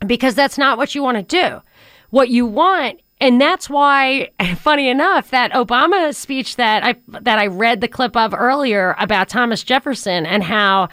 because 0.06 0.34
that's 0.34 0.58
not 0.58 0.78
what 0.78 0.94
you 0.94 1.02
want 1.02 1.16
to 1.16 1.22
do. 1.22 1.62
What 2.10 2.28
you 2.28 2.46
want 2.46 3.00
and 3.20 3.40
that's 3.40 3.70
why 3.70 4.30
funny 4.56 4.88
enough 4.88 5.30
that 5.30 5.52
Obama 5.52 6.14
speech 6.14 6.56
that 6.56 6.84
I 6.84 6.96
that 7.20 7.38
I 7.38 7.46
read 7.46 7.80
the 7.80 7.88
clip 7.88 8.16
of 8.16 8.34
earlier 8.34 8.94
about 8.98 9.28
Thomas 9.28 9.62
Jefferson 9.62 10.26
and 10.26 10.42
how 10.42 10.88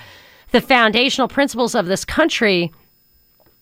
the 0.51 0.61
foundational 0.61 1.27
principles 1.27 1.75
of 1.75 1.87
this 1.87 2.05
country 2.05 2.71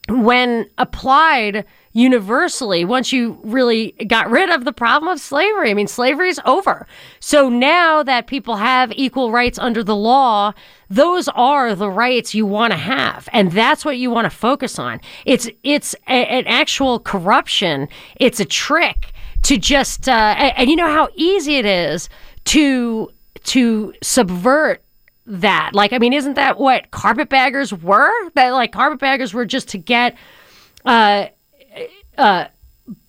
when 0.09 0.67
applied 0.77 1.65
universally 1.93 2.85
once 2.85 3.11
you 3.11 3.37
really 3.43 3.91
got 4.07 4.29
rid 4.29 4.49
of 4.49 4.63
the 4.65 4.73
problem 4.73 5.11
of 5.11 5.19
slavery. 5.19 5.69
I 5.69 5.73
mean, 5.73 5.87
slavery 5.87 6.29
is 6.29 6.39
over. 6.45 6.87
So 7.19 7.49
now 7.49 8.01
that 8.03 8.27
people 8.27 8.55
have 8.55 8.91
equal 8.93 9.31
rights 9.31 9.59
under 9.59 9.83
the 9.83 9.95
law, 9.95 10.53
those 10.89 11.27
are 11.29 11.75
the 11.75 11.89
rights 11.89 12.33
you 12.33 12.45
want 12.45 12.71
to 12.71 12.77
have. 12.77 13.27
And 13.33 13.51
that's 13.51 13.83
what 13.83 13.97
you 13.97 14.09
want 14.09 14.25
to 14.25 14.35
focus 14.35 14.79
on. 14.79 15.01
It's, 15.25 15.49
it's 15.63 15.93
a, 16.07 16.11
an 16.11 16.47
actual 16.47 16.99
corruption. 16.99 17.87
It's 18.15 18.39
a 18.39 18.45
trick 18.45 19.13
to 19.43 19.57
just, 19.57 20.07
uh, 20.07 20.35
and, 20.37 20.53
and 20.57 20.69
you 20.69 20.75
know 20.75 20.91
how 20.91 21.09
easy 21.15 21.57
it 21.57 21.65
is 21.65 22.09
to, 22.45 23.11
to 23.43 23.93
subvert 24.01 24.83
that. 25.31 25.71
Like, 25.73 25.93
I 25.93 25.97
mean, 25.97 26.13
isn't 26.13 26.33
that 26.33 26.59
what 26.59 26.91
carpetbaggers 26.91 27.73
were? 27.73 28.11
That 28.31 28.49
like 28.49 28.71
carpetbaggers 28.71 29.33
were 29.33 29.45
just 29.45 29.69
to 29.69 29.77
get 29.77 30.15
uh, 30.85 31.27
uh, 32.17 32.45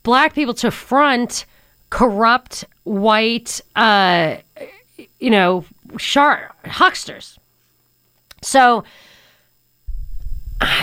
black 0.03 0.35
people 0.35 0.55
to 0.55 0.71
front 0.71 1.47
corrupt 1.91 2.65
white, 2.85 3.61
uh, 3.77 4.37
you 5.19 5.31
know, 5.31 5.65
sharp 5.99 6.53
hucksters. 6.65 7.39
So, 8.41 8.85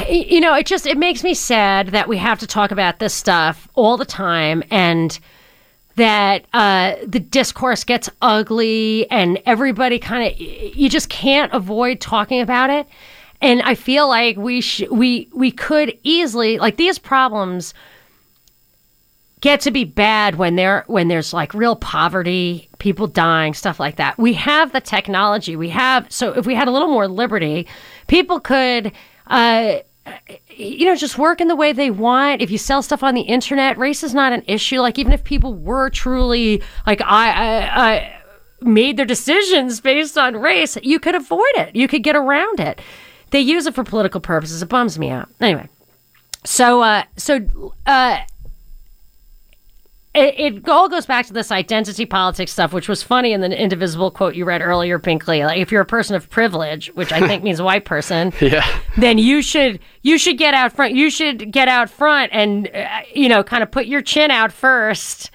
you 0.10 0.42
know, 0.42 0.54
it 0.56 0.66
just 0.66 0.86
it 0.86 0.98
makes 0.98 1.24
me 1.24 1.34
sad 1.34 1.88
that 1.88 2.08
we 2.10 2.18
have 2.18 2.40
to 2.40 2.48
talk 2.48 2.72
about 2.72 3.00
this 3.00 3.14
stuff 3.14 3.68
all 3.76 3.96
the 3.96 4.06
time 4.06 4.62
and 4.70 5.18
that 6.00 6.46
uh, 6.54 6.96
the 7.06 7.20
discourse 7.20 7.84
gets 7.84 8.10
ugly 8.22 9.10
and 9.12 9.42
everybody 9.46 10.00
kind 10.00 10.32
of 10.32 10.40
you 10.40 10.90
just 10.90 11.10
can't 11.10 11.54
avoid 11.54 12.00
talking 12.00 12.42
about 12.42 12.70
it. 12.70 12.88
And 13.42 13.62
I 13.62 13.76
feel 13.76 14.08
like 14.08 14.38
we 14.38 14.62
sh- 14.62 14.90
we 14.90 15.30
we 15.34 15.52
could 15.52 15.98
easily 16.04 16.58
like 16.58 16.78
these 16.78 17.00
problems 17.00 17.74
get 19.42 19.62
to 19.62 19.72
be 19.72 19.86
bad 19.86 20.36
when 20.36 20.56
there 20.56 20.84
when 20.88 21.08
there's 21.08 21.34
like 21.34 21.54
real 21.54 21.76
poverty, 21.76 22.70
people 22.80 23.08
dying, 23.08 23.54
stuff 23.54 23.80
like 23.80 23.98
that. 23.98 24.18
We 24.18 24.34
have 24.34 24.72
the 24.72 24.82
technology. 24.82 25.56
We 25.56 25.70
have 25.70 26.12
so 26.12 26.34
if 26.34 26.46
we 26.46 26.56
had 26.56 26.68
a 26.68 26.72
little 26.72 26.90
more 26.90 27.08
liberty, 27.08 27.68
people 28.08 28.40
could 28.40 28.92
uh 29.28 29.80
you 30.50 30.86
know, 30.86 30.96
just 30.96 31.18
work 31.18 31.42
in 31.42 31.48
the 31.48 31.56
way 31.56 31.74
they 31.74 31.92
want. 31.92 32.42
If 32.42 32.52
you 32.52 32.58
sell 32.58 32.82
stuff 32.82 33.04
on 33.04 33.16
the 33.16 33.22
internet, 33.22 33.78
race 33.78 34.04
is 34.04 34.14
not 34.14 34.34
an 34.34 34.44
issue. 34.48 34.80
Like 34.80 35.00
even 35.00 35.14
if 35.14 35.24
people 35.24 35.54
were 35.54 35.90
truly 35.90 36.62
like 36.86 37.02
I, 37.02 37.32
I, 37.32 37.90
I 37.92 38.22
made 38.62 38.98
their 38.98 39.06
decisions 39.06 39.80
based 39.80 40.18
on 40.18 40.36
race, 40.36 40.78
you 40.84 41.00
could 41.00 41.16
avoid 41.16 41.56
it. 41.56 41.76
You 41.76 41.88
could 41.88 42.04
get 42.04 42.16
around 42.16 42.60
it. 42.60 42.82
They 43.32 43.40
use 43.40 43.66
it 43.66 43.76
for 43.76 43.84
political 43.84 44.22
purposes. 44.22 44.62
It 44.62 44.70
bums 44.70 44.98
me 44.98 45.10
out. 45.10 45.30
Anyway, 45.40 45.70
so 46.44 46.82
uh, 46.82 47.04
so 47.16 47.74
uh, 47.86 48.20
it, 50.20 50.56
it 50.56 50.70
all 50.70 50.90
goes 50.90 51.06
back 51.06 51.26
to 51.28 51.34
this 51.34 51.52
identity 51.52 52.06
politics 52.06 52.52
stuff, 52.52 52.74
which 52.74 52.88
was 52.90 53.02
funny 53.04 53.32
in 53.34 53.42
the 53.42 53.58
indivisible 53.62 54.12
quote 54.12 54.36
you 54.36 54.46
read 54.46 54.62
earlier, 54.62 55.00
Binkley. 55.00 55.46
Like 55.46 55.60
if 55.60 55.72
you're 55.72 55.82
a 55.82 55.86
person 55.86 56.16
of 56.16 56.30
privilege, 56.30 56.88
which 56.96 57.12
I 57.12 57.26
think 57.28 57.44
means 57.48 57.60
a 57.60 57.64
white 57.64 57.86
person, 57.86 58.34
Yeah. 58.42 58.66
then 58.98 59.18
you 59.18 59.42
should 59.42 59.80
you 60.02 60.18
should 60.18 60.38
get 60.38 60.54
out 60.54 60.74
front. 60.74 60.96
You 60.96 61.10
should 61.10 61.52
get 61.52 61.68
out 61.68 61.90
front 61.90 62.32
and 62.34 62.70
uh, 62.74 63.02
you 63.14 63.30
know 63.30 63.44
kind 63.44 63.64
of 63.64 63.72
put 63.72 63.86
your 63.86 64.02
chin 64.02 64.32
out 64.32 64.52
first 64.52 65.32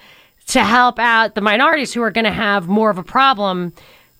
to 0.47 0.63
help 0.63 0.99
out 0.99 1.35
the 1.35 1.41
minorities 1.41 1.93
who 1.93 2.01
are 2.01 2.11
going 2.11 2.25
to 2.25 2.31
have 2.31 2.67
more 2.67 2.89
of 2.91 2.97
a 2.97 3.03
problem 3.03 3.73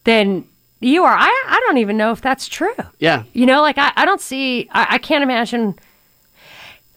than 0.06 0.44
you 0.80 1.04
are. 1.04 1.16
I 1.16 1.28
I 1.48 1.60
don't 1.68 1.78
even 1.78 1.98
know 1.98 2.12
if 2.12 2.22
that's 2.22 2.48
true. 2.48 2.76
Yeah. 3.00 3.24
You 3.34 3.46
know, 3.46 3.62
like 3.62 3.78
I, 3.78 3.92
I 3.96 4.06
don't 4.06 4.22
see, 4.22 4.68
I, 4.72 4.88
I 4.92 4.98
can't 4.98 5.24
imagine 5.24 5.76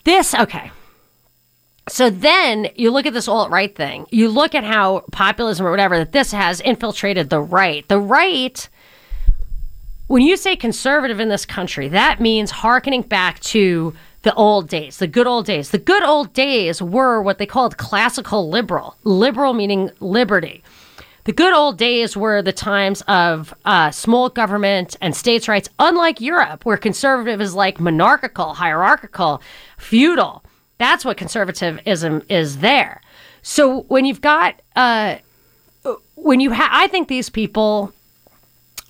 this. 0.04 0.34
Okay. 0.34 0.70
So 1.88 2.10
then 2.10 2.68
you 2.74 2.90
look 2.90 3.06
at 3.06 3.12
this 3.12 3.28
alt 3.28 3.50
right 3.50 3.74
thing. 3.74 4.06
You 4.10 4.28
look 4.28 4.54
at 4.54 4.64
how 4.64 5.04
populism 5.12 5.66
or 5.66 5.70
whatever 5.70 5.98
that 5.98 6.12
this 6.12 6.32
has 6.32 6.60
infiltrated 6.60 7.30
the 7.30 7.40
right. 7.40 7.86
The 7.88 7.98
right, 7.98 8.68
when 10.06 10.22
you 10.22 10.36
say 10.36 10.56
conservative 10.56 11.20
in 11.20 11.28
this 11.28 11.46
country, 11.46 11.88
that 11.88 12.20
means 12.20 12.50
hearkening 12.50 13.02
back 13.02 13.40
to 13.40 13.94
the 14.22 14.34
old 14.34 14.68
days, 14.68 14.98
the 14.98 15.06
good 15.06 15.26
old 15.26 15.46
days. 15.46 15.70
The 15.70 15.78
good 15.78 16.02
old 16.02 16.32
days 16.32 16.82
were 16.82 17.22
what 17.22 17.38
they 17.38 17.46
called 17.46 17.76
classical 17.76 18.48
liberal, 18.50 18.96
liberal 19.04 19.54
meaning 19.54 19.90
liberty. 20.00 20.62
The 21.24 21.32
good 21.32 21.52
old 21.52 21.76
days 21.76 22.16
were 22.16 22.40
the 22.40 22.52
times 22.52 23.02
of 23.02 23.52
uh, 23.66 23.90
small 23.90 24.30
government 24.30 24.96
and 25.02 25.14
states' 25.14 25.46
rights, 25.46 25.68
unlike 25.78 26.22
Europe, 26.22 26.64
where 26.64 26.78
conservative 26.78 27.40
is 27.40 27.54
like 27.54 27.78
monarchical, 27.78 28.54
hierarchical, 28.54 29.42
feudal. 29.76 30.42
That's 30.78 31.04
what 31.04 31.16
conservatism 31.16 32.22
is 32.28 32.58
there. 32.58 33.00
So 33.42 33.82
when 33.82 34.04
you've 34.04 34.20
got, 34.20 34.60
uh, 34.76 35.16
when 36.14 36.40
you 36.40 36.50
have, 36.50 36.70
I 36.72 36.86
think 36.88 37.08
these 37.08 37.28
people 37.28 37.92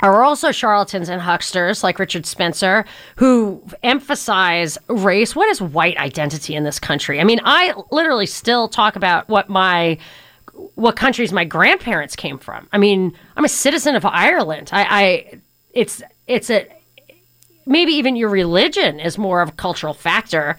are 0.01 0.22
also 0.22 0.53
charlatans 0.53 1.09
and 1.09 1.20
hucksters 1.20 1.83
like 1.83 1.98
Richard 1.98 2.24
Spencer 2.24 2.85
who 3.16 3.62
emphasize 3.83 4.79
race. 4.88 5.35
What 5.35 5.48
is 5.48 5.61
white 5.61 5.96
identity 5.96 6.55
in 6.55 6.64
this 6.64 6.79
country? 6.79 7.20
I 7.20 7.24
mean, 7.24 7.40
I 7.44 7.74
literally 7.90 8.27
still 8.27 8.68
talk 8.68 8.96
about 8.96 9.29
what 9.29 9.48
my 9.48 9.98
what 10.74 10.96
countries 10.96 11.33
my 11.33 11.44
grandparents 11.44 12.16
came 12.16 12.38
from. 12.38 12.68
I 12.72 12.79
mean, 12.79 13.12
I'm 13.37 13.44
a 13.44 13.48
citizen 13.48 13.94
of 13.94 14.05
Ireland. 14.05 14.70
I, 14.72 14.87
I 14.90 15.40
it's 15.72 16.03
it's 16.27 16.51
a 16.51 16.66
maybe 17.66 17.92
even 17.92 18.16
your 18.16 18.29
religion 18.29 18.98
is 18.98 19.18
more 19.18 19.42
of 19.42 19.51
a 19.51 19.53
cultural 19.53 19.94
factor 19.94 20.59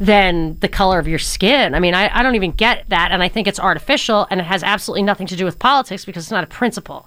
than 0.00 0.58
the 0.60 0.68
color 0.68 0.98
of 0.98 1.06
your 1.06 1.18
skin. 1.18 1.74
I 1.74 1.78
mean, 1.78 1.94
I, 1.94 2.10
I 2.18 2.22
don't 2.22 2.34
even 2.34 2.52
get 2.52 2.88
that. 2.88 3.12
And 3.12 3.22
I 3.22 3.28
think 3.28 3.46
it's 3.46 3.60
artificial 3.60 4.26
and 4.30 4.40
it 4.40 4.44
has 4.44 4.62
absolutely 4.62 5.02
nothing 5.02 5.26
to 5.28 5.36
do 5.36 5.44
with 5.44 5.58
politics 5.58 6.06
because 6.06 6.24
it's 6.24 6.30
not 6.32 6.42
a 6.42 6.48
principle. 6.48 7.06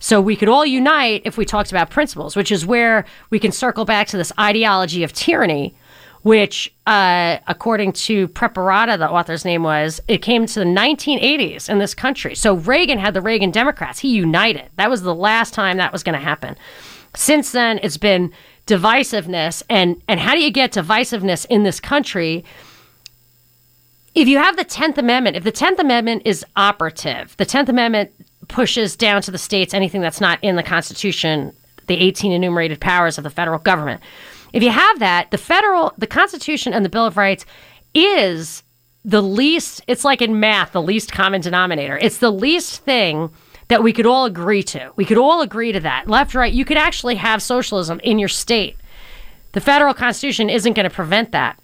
So 0.00 0.20
we 0.20 0.34
could 0.34 0.48
all 0.48 0.66
unite 0.66 1.22
if 1.24 1.38
we 1.38 1.44
talked 1.44 1.70
about 1.70 1.88
principles, 1.88 2.34
which 2.34 2.50
is 2.50 2.66
where 2.66 3.06
we 3.30 3.38
can 3.38 3.52
circle 3.52 3.84
back 3.84 4.08
to 4.08 4.16
this 4.16 4.32
ideology 4.38 5.04
of 5.04 5.12
tyranny, 5.12 5.76
which, 6.22 6.74
uh, 6.86 7.38
according 7.46 7.92
to 7.92 8.26
Preparata, 8.28 8.98
the 8.98 9.08
author's 9.08 9.44
name 9.44 9.62
was, 9.62 10.00
it 10.08 10.18
came 10.18 10.46
to 10.46 10.58
the 10.58 10.66
1980s 10.66 11.68
in 11.68 11.78
this 11.78 11.94
country. 11.94 12.34
So 12.34 12.54
Reagan 12.54 12.98
had 12.98 13.14
the 13.14 13.22
Reagan 13.22 13.52
Democrats. 13.52 14.00
He 14.00 14.08
united. 14.08 14.68
That 14.74 14.90
was 14.90 15.02
the 15.02 15.14
last 15.14 15.54
time 15.54 15.76
that 15.76 15.92
was 15.92 16.02
going 16.02 16.18
to 16.18 16.24
happen. 16.24 16.56
Since 17.14 17.52
then, 17.52 17.78
it's 17.82 17.96
been 17.96 18.32
divisiveness 18.66 19.62
and 19.70 20.02
and 20.08 20.20
how 20.20 20.34
do 20.34 20.40
you 20.40 20.50
get 20.50 20.72
divisiveness 20.72 21.46
in 21.46 21.62
this 21.62 21.80
country? 21.80 22.44
If 24.14 24.28
you 24.28 24.38
have 24.38 24.56
the 24.56 24.64
10th 24.64 24.98
amendment 24.98 25.36
if 25.36 25.44
the 25.44 25.52
10th 25.52 25.78
amendment 25.78 26.22
is 26.24 26.44
operative 26.56 27.36
the 27.36 27.46
10th 27.46 27.68
amendment 27.68 28.10
pushes 28.48 28.96
down 28.96 29.22
to 29.22 29.30
the 29.30 29.38
states 29.38 29.72
anything 29.74 30.00
that's 30.00 30.20
not 30.20 30.38
in 30.42 30.56
the 30.56 30.62
constitution 30.62 31.52
the 31.86 31.94
18 31.94 32.32
enumerated 32.32 32.80
powers 32.80 33.18
of 33.18 33.24
the 33.24 33.30
federal 33.30 33.58
government. 33.60 34.00
If 34.52 34.62
you 34.62 34.70
have 34.70 34.98
that 34.98 35.30
the 35.30 35.38
federal 35.38 35.92
the 35.96 36.06
constitution 36.06 36.72
and 36.72 36.84
the 36.84 36.88
bill 36.88 37.06
of 37.06 37.16
rights 37.16 37.46
is 37.94 38.64
the 39.04 39.22
least 39.22 39.82
it's 39.86 40.04
like 40.04 40.20
in 40.20 40.40
math 40.40 40.72
the 40.72 40.82
least 40.82 41.12
common 41.12 41.40
denominator. 41.40 41.96
It's 42.02 42.18
the 42.18 42.32
least 42.32 42.82
thing 42.82 43.30
that 43.68 43.82
we 43.82 43.92
could 43.92 44.06
all 44.06 44.24
agree 44.24 44.62
to. 44.62 44.92
We 44.96 45.04
could 45.04 45.18
all 45.18 45.40
agree 45.42 45.72
to 45.72 45.80
that. 45.80 46.08
Left, 46.08 46.34
right, 46.34 46.52
you 46.52 46.64
could 46.64 46.76
actually 46.76 47.16
have 47.16 47.42
socialism 47.42 48.00
in 48.00 48.18
your 48.18 48.28
state. 48.28 48.76
The 49.52 49.60
federal 49.60 49.94
constitution 49.94 50.50
isn't 50.50 50.74
going 50.74 50.88
to 50.88 50.94
prevent 50.94 51.32
that. 51.32 51.58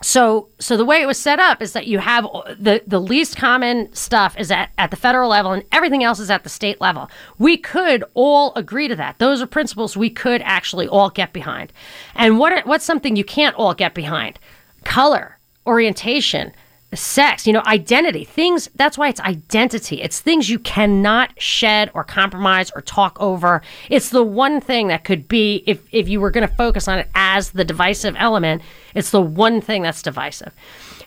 So, 0.00 0.48
so 0.60 0.76
the 0.76 0.84
way 0.84 1.02
it 1.02 1.06
was 1.06 1.18
set 1.18 1.40
up 1.40 1.60
is 1.60 1.72
that 1.72 1.88
you 1.88 1.98
have 1.98 2.24
the, 2.56 2.82
the 2.86 3.00
least 3.00 3.36
common 3.36 3.92
stuff 3.92 4.38
is 4.38 4.52
at, 4.52 4.70
at 4.78 4.90
the 4.92 4.96
federal 4.96 5.28
level 5.28 5.50
and 5.50 5.64
everything 5.72 6.04
else 6.04 6.20
is 6.20 6.30
at 6.30 6.44
the 6.44 6.48
state 6.48 6.80
level. 6.80 7.10
We 7.36 7.56
could 7.56 8.04
all 8.14 8.54
agree 8.54 8.86
to 8.86 8.94
that. 8.94 9.18
Those 9.18 9.42
are 9.42 9.46
principles 9.46 9.96
we 9.96 10.08
could 10.08 10.40
actually 10.42 10.86
all 10.86 11.10
get 11.10 11.32
behind. 11.32 11.72
And 12.14 12.38
what 12.38 12.64
what's 12.64 12.84
something 12.84 13.16
you 13.16 13.24
can't 13.24 13.56
all 13.56 13.74
get 13.74 13.92
behind? 13.92 14.38
Color, 14.84 15.38
orientation, 15.66 16.52
sex, 16.94 17.46
you 17.46 17.52
know, 17.52 17.62
identity, 17.66 18.24
things. 18.24 18.70
That's 18.74 18.96
why 18.96 19.08
it's 19.08 19.20
identity. 19.20 20.00
It's 20.00 20.20
things 20.20 20.48
you 20.48 20.58
cannot 20.58 21.40
shed 21.40 21.90
or 21.92 22.02
compromise 22.02 22.70
or 22.74 22.80
talk 22.80 23.20
over. 23.20 23.60
It's 23.90 24.08
the 24.08 24.22
one 24.22 24.60
thing 24.60 24.88
that 24.88 25.04
could 25.04 25.28
be, 25.28 25.62
if, 25.66 25.82
if 25.92 26.08
you 26.08 26.20
were 26.20 26.30
going 26.30 26.48
to 26.48 26.54
focus 26.54 26.88
on 26.88 26.98
it 26.98 27.08
as 27.14 27.50
the 27.50 27.64
divisive 27.64 28.14
element, 28.18 28.62
it's 28.94 29.10
the 29.10 29.20
one 29.20 29.60
thing 29.60 29.82
that's 29.82 30.02
divisive. 30.02 30.54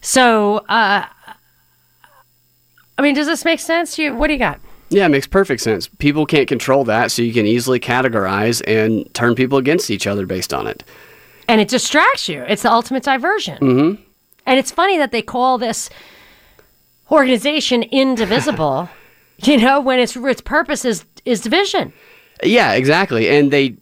So, 0.01 0.57
uh, 0.69 1.05
I 2.97 3.01
mean, 3.01 3.15
does 3.15 3.27
this 3.27 3.43
make 3.43 3.59
sense? 3.59 3.97
You, 3.97 4.15
what 4.15 4.27
do 4.27 4.33
you 4.33 4.39
got? 4.39 4.59
Yeah, 4.89 5.05
it 5.05 5.09
makes 5.09 5.25
perfect 5.25 5.61
sense. 5.61 5.87
People 5.87 6.25
can't 6.25 6.47
control 6.47 6.83
that, 6.83 7.11
so 7.11 7.21
you 7.21 7.33
can 7.33 7.45
easily 7.47 7.79
categorize 7.79 8.61
and 8.67 9.11
turn 9.13 9.35
people 9.35 9.57
against 9.57 9.89
each 9.89 10.05
other 10.05 10.25
based 10.25 10.53
on 10.53 10.67
it. 10.67 10.83
And 11.47 11.59
it 11.59 11.69
distracts 11.69 12.29
you. 12.29 12.43
It's 12.43 12.61
the 12.61 12.71
ultimate 12.71 13.03
diversion. 13.03 13.57
Mm-hmm. 13.59 14.03
And 14.45 14.60
it's 14.60 14.71
funny 14.71 14.97
that 14.97 15.12
they 15.12 15.21
call 15.21 15.58
this 15.58 15.89
organization 17.10 17.84
indivisible, 17.84 18.89
you 19.38 19.58
know, 19.58 19.80
when 19.80 19.99
its 19.99 20.15
its 20.15 20.41
purpose 20.41 20.86
is 20.86 21.06
is 21.25 21.41
division. 21.41 21.93
Yeah, 22.43 22.73
exactly. 22.73 23.30
And 23.30 23.51
they 23.51 23.75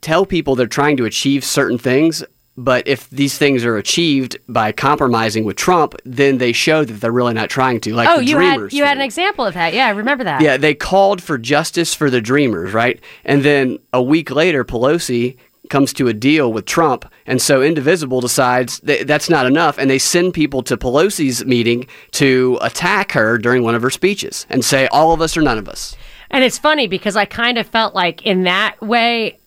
tell 0.00 0.26
people 0.26 0.54
they're 0.54 0.66
trying 0.66 0.96
to 0.98 1.04
achieve 1.06 1.44
certain 1.44 1.78
things, 1.78 2.22
but 2.56 2.86
if 2.86 3.08
these 3.08 3.38
things 3.38 3.64
are 3.64 3.76
achieved 3.76 4.36
by 4.46 4.72
compromising 4.72 5.44
with 5.44 5.56
Trump, 5.56 5.94
then 6.04 6.36
they 6.38 6.52
show 6.52 6.84
that 6.84 6.94
they're 6.94 7.10
really 7.10 7.32
not 7.32 7.48
trying 7.48 7.80
to. 7.80 7.94
Like 7.94 8.08
oh, 8.08 8.20
you 8.20 8.34
Dreamers. 8.34 8.72
had 8.72 8.76
you 8.76 8.84
had 8.84 8.96
an 8.98 9.02
example 9.02 9.46
of 9.46 9.54
that. 9.54 9.72
Yeah, 9.72 9.86
I 9.86 9.90
remember 9.90 10.24
that. 10.24 10.42
Yeah, 10.42 10.58
they 10.58 10.74
called 10.74 11.22
for 11.22 11.38
justice 11.38 11.94
for 11.94 12.10
the 12.10 12.20
Dreamers, 12.20 12.74
right? 12.74 13.00
And 13.24 13.42
then 13.42 13.78
a 13.92 14.02
week 14.02 14.30
later, 14.30 14.64
Pelosi 14.64 15.38
comes 15.72 15.92
to 15.94 16.06
a 16.06 16.12
deal 16.12 16.52
with 16.52 16.66
Trump, 16.66 17.10
and 17.26 17.40
so 17.40 17.62
Indivisible 17.62 18.20
decides 18.20 18.78
that 18.80 19.06
that's 19.06 19.30
not 19.30 19.46
enough, 19.46 19.78
and 19.78 19.90
they 19.90 19.98
send 19.98 20.34
people 20.34 20.62
to 20.64 20.76
Pelosi's 20.76 21.44
meeting 21.46 21.86
to 22.12 22.58
attack 22.60 23.12
her 23.12 23.38
during 23.38 23.64
one 23.64 23.74
of 23.74 23.82
her 23.82 23.90
speeches 23.90 24.46
and 24.50 24.64
say, 24.64 24.86
"All 24.88 25.12
of 25.12 25.20
us 25.22 25.34
or 25.36 25.40
none 25.40 25.58
of 25.58 25.68
us." 25.68 25.96
And 26.30 26.44
it's 26.44 26.58
funny 26.58 26.86
because 26.86 27.16
I 27.16 27.24
kind 27.24 27.58
of 27.58 27.66
felt 27.66 27.94
like 27.94 28.22
in 28.22 28.44
that 28.44 28.80
way, 28.80 29.38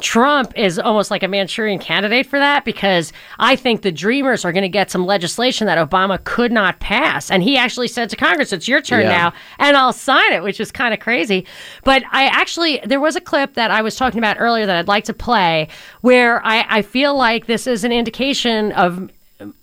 Trump 0.00 0.52
is 0.56 0.78
almost 0.78 1.10
like 1.10 1.22
a 1.22 1.28
Manchurian 1.28 1.78
candidate 1.78 2.26
for 2.26 2.38
that 2.38 2.64
because 2.64 3.12
I 3.38 3.56
think 3.56 3.80
the 3.82 3.90
Dreamers 3.90 4.44
are 4.44 4.52
going 4.52 4.62
to 4.62 4.68
get 4.68 4.90
some 4.90 5.06
legislation 5.06 5.66
that 5.68 5.78
Obama 5.78 6.22
could 6.24 6.52
not 6.52 6.78
pass. 6.80 7.30
And 7.30 7.42
he 7.42 7.56
actually 7.56 7.88
said 7.88 8.10
to 8.10 8.16
Congress, 8.16 8.52
it's 8.52 8.68
your 8.68 8.82
turn 8.82 9.02
Yeah. 9.02 9.08
now, 9.08 9.32
and 9.58 9.76
I'll 9.76 9.94
sign 9.94 10.32
it, 10.32 10.42
which 10.42 10.60
is 10.60 10.70
kind 10.70 10.92
of 10.92 11.00
crazy. 11.00 11.46
But 11.84 12.02
I 12.12 12.26
actually, 12.26 12.80
there 12.84 13.00
was 13.00 13.16
a 13.16 13.20
clip 13.20 13.54
that 13.54 13.70
I 13.70 13.80
was 13.80 13.96
talking 13.96 14.18
about 14.18 14.36
earlier 14.38 14.66
that 14.66 14.76
I'd 14.76 14.88
like 14.88 15.04
to 15.04 15.14
play 15.14 15.68
where 16.02 16.44
I, 16.44 16.66
I 16.68 16.82
feel 16.82 17.16
like 17.16 17.46
this 17.46 17.66
is 17.66 17.82
an 17.84 17.92
indication 17.92 18.72
of 18.72 19.10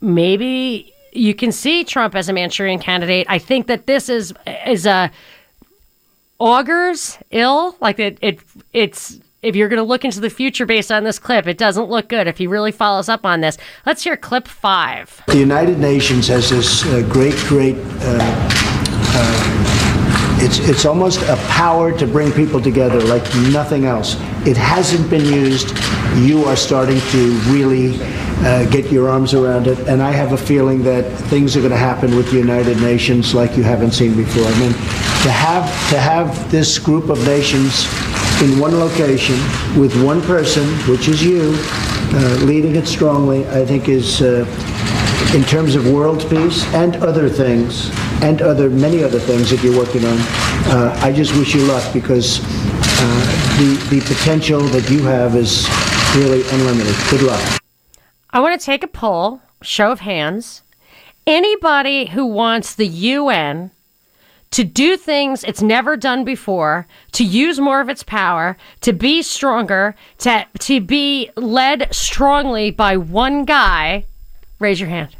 maybe 0.01 0.91
you 1.11 1.35
can 1.35 1.51
see 1.51 1.83
Trump 1.83 2.15
as 2.15 2.27
a 2.27 2.33
Manchurian 2.33 2.79
candidate. 2.79 3.27
I 3.29 3.37
think 3.37 3.67
that 3.67 3.85
this 3.85 4.09
is 4.09 4.33
is 4.65 4.87
a 4.87 5.11
augurs 6.39 7.17
ill. 7.31 7.75
Like 7.79 7.99
it, 7.99 8.17
it 8.21 8.39
it's 8.73 9.19
if 9.43 9.55
you're 9.55 9.67
going 9.69 9.77
to 9.77 9.83
look 9.83 10.05
into 10.05 10.21
the 10.21 10.29
future 10.29 10.65
based 10.65 10.91
on 10.91 11.03
this 11.03 11.19
clip, 11.19 11.45
it 11.45 11.57
doesn't 11.57 11.89
look 11.89 12.07
good 12.07 12.27
if 12.27 12.37
he 12.37 12.47
really 12.47 12.71
follows 12.71 13.09
up 13.09 13.25
on 13.25 13.41
this. 13.41 13.57
Let's 13.85 14.03
hear 14.03 14.17
clip 14.17 14.47
five. 14.47 15.21
The 15.27 15.37
United 15.37 15.77
Nations 15.77 16.27
has 16.29 16.49
this 16.49 16.85
uh, 16.85 17.07
great, 17.09 17.35
great. 17.47 17.75
Uh, 17.77 18.17
uh, 19.15 19.79
it's 20.45 20.59
it's 20.59 20.85
almost 20.85 21.21
a 21.23 21.35
power 21.47 21.97
to 21.97 22.07
bring 22.07 22.31
people 22.31 22.61
together 22.61 22.99
like 23.01 23.23
nothing 23.51 23.85
else. 23.85 24.15
It 24.45 24.57
hasn't 24.57 25.09
been 25.09 25.25
used. 25.25 25.77
You 26.15 26.43
are 26.45 26.55
starting 26.55 26.99
to 27.11 27.31
really 27.51 27.97
uh, 28.45 28.69
get 28.69 28.91
your 28.91 29.09
arms 29.09 29.33
around 29.33 29.67
it, 29.67 29.77
and 29.87 30.01
I 30.01 30.11
have 30.11 30.33
a 30.33 30.37
feeling 30.37 30.83
that 30.83 31.03
things 31.29 31.55
are 31.55 31.59
going 31.59 31.71
to 31.71 31.77
happen 31.77 32.15
with 32.15 32.29
the 32.31 32.37
United 32.37 32.81
Nations 32.81 33.33
like 33.33 33.55
you 33.55 33.63
haven't 33.63 33.91
seen 33.91 34.15
before. 34.15 34.45
I 34.45 34.59
mean, 34.59 34.73
to 34.73 35.31
have 35.31 35.65
to 35.89 35.99
have 35.99 36.51
this 36.51 36.77
group 36.77 37.09
of 37.09 37.25
nations 37.25 37.85
in 38.41 38.59
one 38.59 38.79
location 38.79 39.35
with 39.79 39.93
one 40.03 40.21
person, 40.21 40.67
which 40.89 41.07
is 41.07 41.23
you, 41.23 41.53
uh, 41.57 42.37
leading 42.41 42.75
it 42.75 42.87
strongly, 42.87 43.47
I 43.49 43.65
think 43.65 43.89
is, 43.89 44.21
uh, 44.21 44.45
in 45.35 45.43
terms 45.43 45.75
of 45.75 45.91
world 45.91 46.29
peace 46.29 46.65
and 46.73 46.95
other 46.97 47.29
things, 47.29 47.89
and 48.21 48.41
other 48.41 48.69
many 48.69 49.03
other 49.03 49.19
things 49.19 49.49
that 49.49 49.63
you're 49.63 49.77
working 49.77 50.05
on. 50.05 50.17
Uh, 50.71 50.99
I 51.03 51.11
just 51.11 51.35
wish 51.35 51.53
you 51.53 51.63
luck 51.65 51.93
because 51.93 52.39
uh, 52.41 53.57
the 53.57 53.97
the 53.97 54.01
potential 54.01 54.61
that 54.61 54.89
you 54.89 55.03
have 55.03 55.35
is 55.35 55.67
really 56.15 56.43
unlimited. 56.51 56.95
Good 57.09 57.23
luck. 57.23 57.61
I 58.29 58.39
want 58.39 58.59
to 58.59 58.65
take 58.65 58.83
a 58.83 58.87
poll, 58.87 59.41
show 59.61 59.91
of 59.91 59.99
hands. 59.99 60.63
Anybody 61.25 62.07
who 62.07 62.25
wants 62.25 62.75
the 62.75 62.87
UN 62.87 63.71
to 64.53 64.63
do 64.63 64.95
things 64.97 65.43
it's 65.43 65.63
never 65.63 65.97
done 65.97 66.23
before, 66.23 66.85
to 67.13 67.23
use 67.23 67.59
more 67.59 67.81
of 67.81 67.89
its 67.89 68.03
power, 68.03 68.55
to 68.81 68.93
be 68.93 69.23
stronger, 69.23 69.95
to 70.19 70.45
to 70.59 70.79
be 70.79 71.31
led 71.35 71.93
strongly 71.93 72.69
by 72.69 72.95
one 72.95 73.45
guy, 73.45 74.05
raise 74.59 74.79
your 74.79 74.89
hand. 74.89 75.15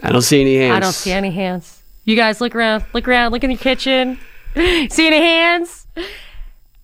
I 0.00 0.12
don't 0.12 0.22
see 0.22 0.40
any 0.40 0.56
hands. 0.56 0.76
I 0.76 0.80
don't 0.80 0.92
see 0.92 1.10
any 1.10 1.30
hands. 1.32 1.82
You 2.04 2.14
guys 2.14 2.40
look 2.40 2.54
around, 2.54 2.84
look 2.92 3.08
around, 3.08 3.32
look 3.32 3.42
in 3.42 3.50
your 3.50 3.58
kitchen. 3.58 4.18
see 4.54 5.06
any 5.06 5.18
hands? 5.18 5.86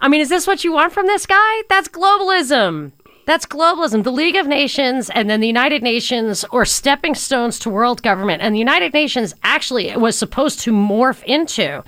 I 0.00 0.08
mean, 0.08 0.20
is 0.20 0.28
this 0.28 0.46
what 0.46 0.64
you 0.64 0.72
want 0.72 0.92
from 0.92 1.06
this 1.06 1.26
guy? 1.26 1.62
That's 1.68 1.88
globalism. 1.88 2.90
That's 3.28 3.44
globalism. 3.44 4.04
The 4.04 4.10
League 4.10 4.36
of 4.36 4.46
Nations 4.46 5.10
and 5.10 5.28
then 5.28 5.40
the 5.40 5.46
United 5.46 5.82
Nations 5.82 6.44
are 6.44 6.64
stepping 6.64 7.14
stones 7.14 7.58
to 7.58 7.68
world 7.68 8.02
government. 8.02 8.40
And 8.40 8.54
the 8.54 8.58
United 8.58 8.94
Nations 8.94 9.34
actually 9.42 9.94
was 9.98 10.16
supposed 10.16 10.60
to 10.60 10.72
morph 10.72 11.22
into 11.24 11.84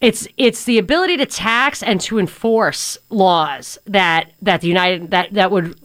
it's 0.00 0.26
it's 0.36 0.64
the 0.64 0.78
ability 0.78 1.18
to 1.18 1.26
tax 1.26 1.84
and 1.84 2.00
to 2.00 2.18
enforce 2.18 2.98
laws 3.10 3.78
that 3.86 4.32
that 4.42 4.60
the 4.60 4.66
United 4.66 5.12
that 5.12 5.32
that 5.34 5.52
would 5.52 5.78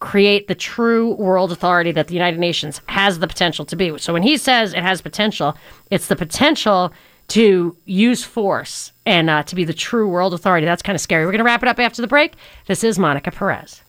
create 0.00 0.48
the 0.48 0.54
true 0.54 1.14
world 1.14 1.50
authority 1.50 1.90
that 1.90 2.08
the 2.08 2.14
United 2.14 2.38
Nations 2.38 2.82
has 2.88 3.20
the 3.20 3.26
potential 3.26 3.64
to 3.64 3.74
be. 3.74 3.96
So 3.96 4.12
when 4.12 4.22
he 4.22 4.36
says 4.36 4.74
it 4.74 4.82
has 4.82 5.00
potential, 5.00 5.56
it's 5.90 6.08
the 6.08 6.16
potential 6.16 6.92
to 7.28 7.76
use 7.84 8.24
force 8.24 8.92
and 9.06 9.30
uh, 9.30 9.42
to 9.44 9.54
be 9.54 9.64
the 9.64 9.74
true 9.74 10.08
world 10.08 10.34
authority. 10.34 10.66
That's 10.66 10.82
kind 10.82 10.94
of 10.94 11.00
scary. 11.00 11.24
We're 11.24 11.32
going 11.32 11.38
to 11.38 11.44
wrap 11.44 11.62
it 11.62 11.68
up 11.68 11.78
after 11.78 12.02
the 12.02 12.08
break. 12.08 12.34
This 12.66 12.84
is 12.84 12.98
Monica 12.98 13.30
Perez. 13.30 13.82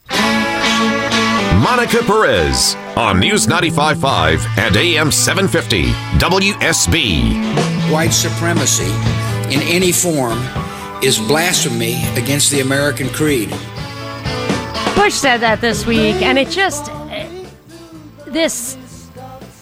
Monica 1.61 2.03
Perez 2.03 2.75
on 2.95 3.19
News 3.19 3.47
95.5 3.47 4.57
and 4.57 4.75
AM 4.75 5.11
750 5.11 5.85
WSB. 6.19 7.91
White 7.91 8.13
supremacy 8.13 8.91
in 9.53 9.61
any 9.63 9.91
form 9.91 10.39
is 11.03 11.19
blasphemy 11.19 12.03
against 12.15 12.51
the 12.51 12.61
American 12.61 13.09
creed. 13.09 13.49
Bush 14.95 15.13
said 15.13 15.37
that 15.37 15.59
this 15.61 15.85
week, 15.85 16.21
and 16.21 16.37
it 16.37 16.49
just 16.49 16.91
this 18.25 18.77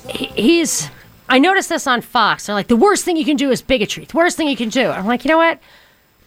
he's. 0.10 0.90
I 1.34 1.39
noticed 1.39 1.67
this 1.67 1.88
on 1.88 2.02
Fox. 2.02 2.46
They're 2.46 2.54
like, 2.54 2.67
the 2.67 2.76
worst 2.76 3.06
thing 3.06 3.17
you 3.17 3.26
can 3.26 3.38
do 3.38 3.50
is 3.50 3.63
bigotry. 3.63 4.06
The 4.06 4.15
worst 4.15 4.38
thing 4.38 4.48
you 4.48 4.56
can 4.56 4.69
do. 4.69 4.89
I'm 4.89 5.08
like, 5.08 5.26
you 5.26 5.30
know 5.30 5.39
what? 5.39 5.58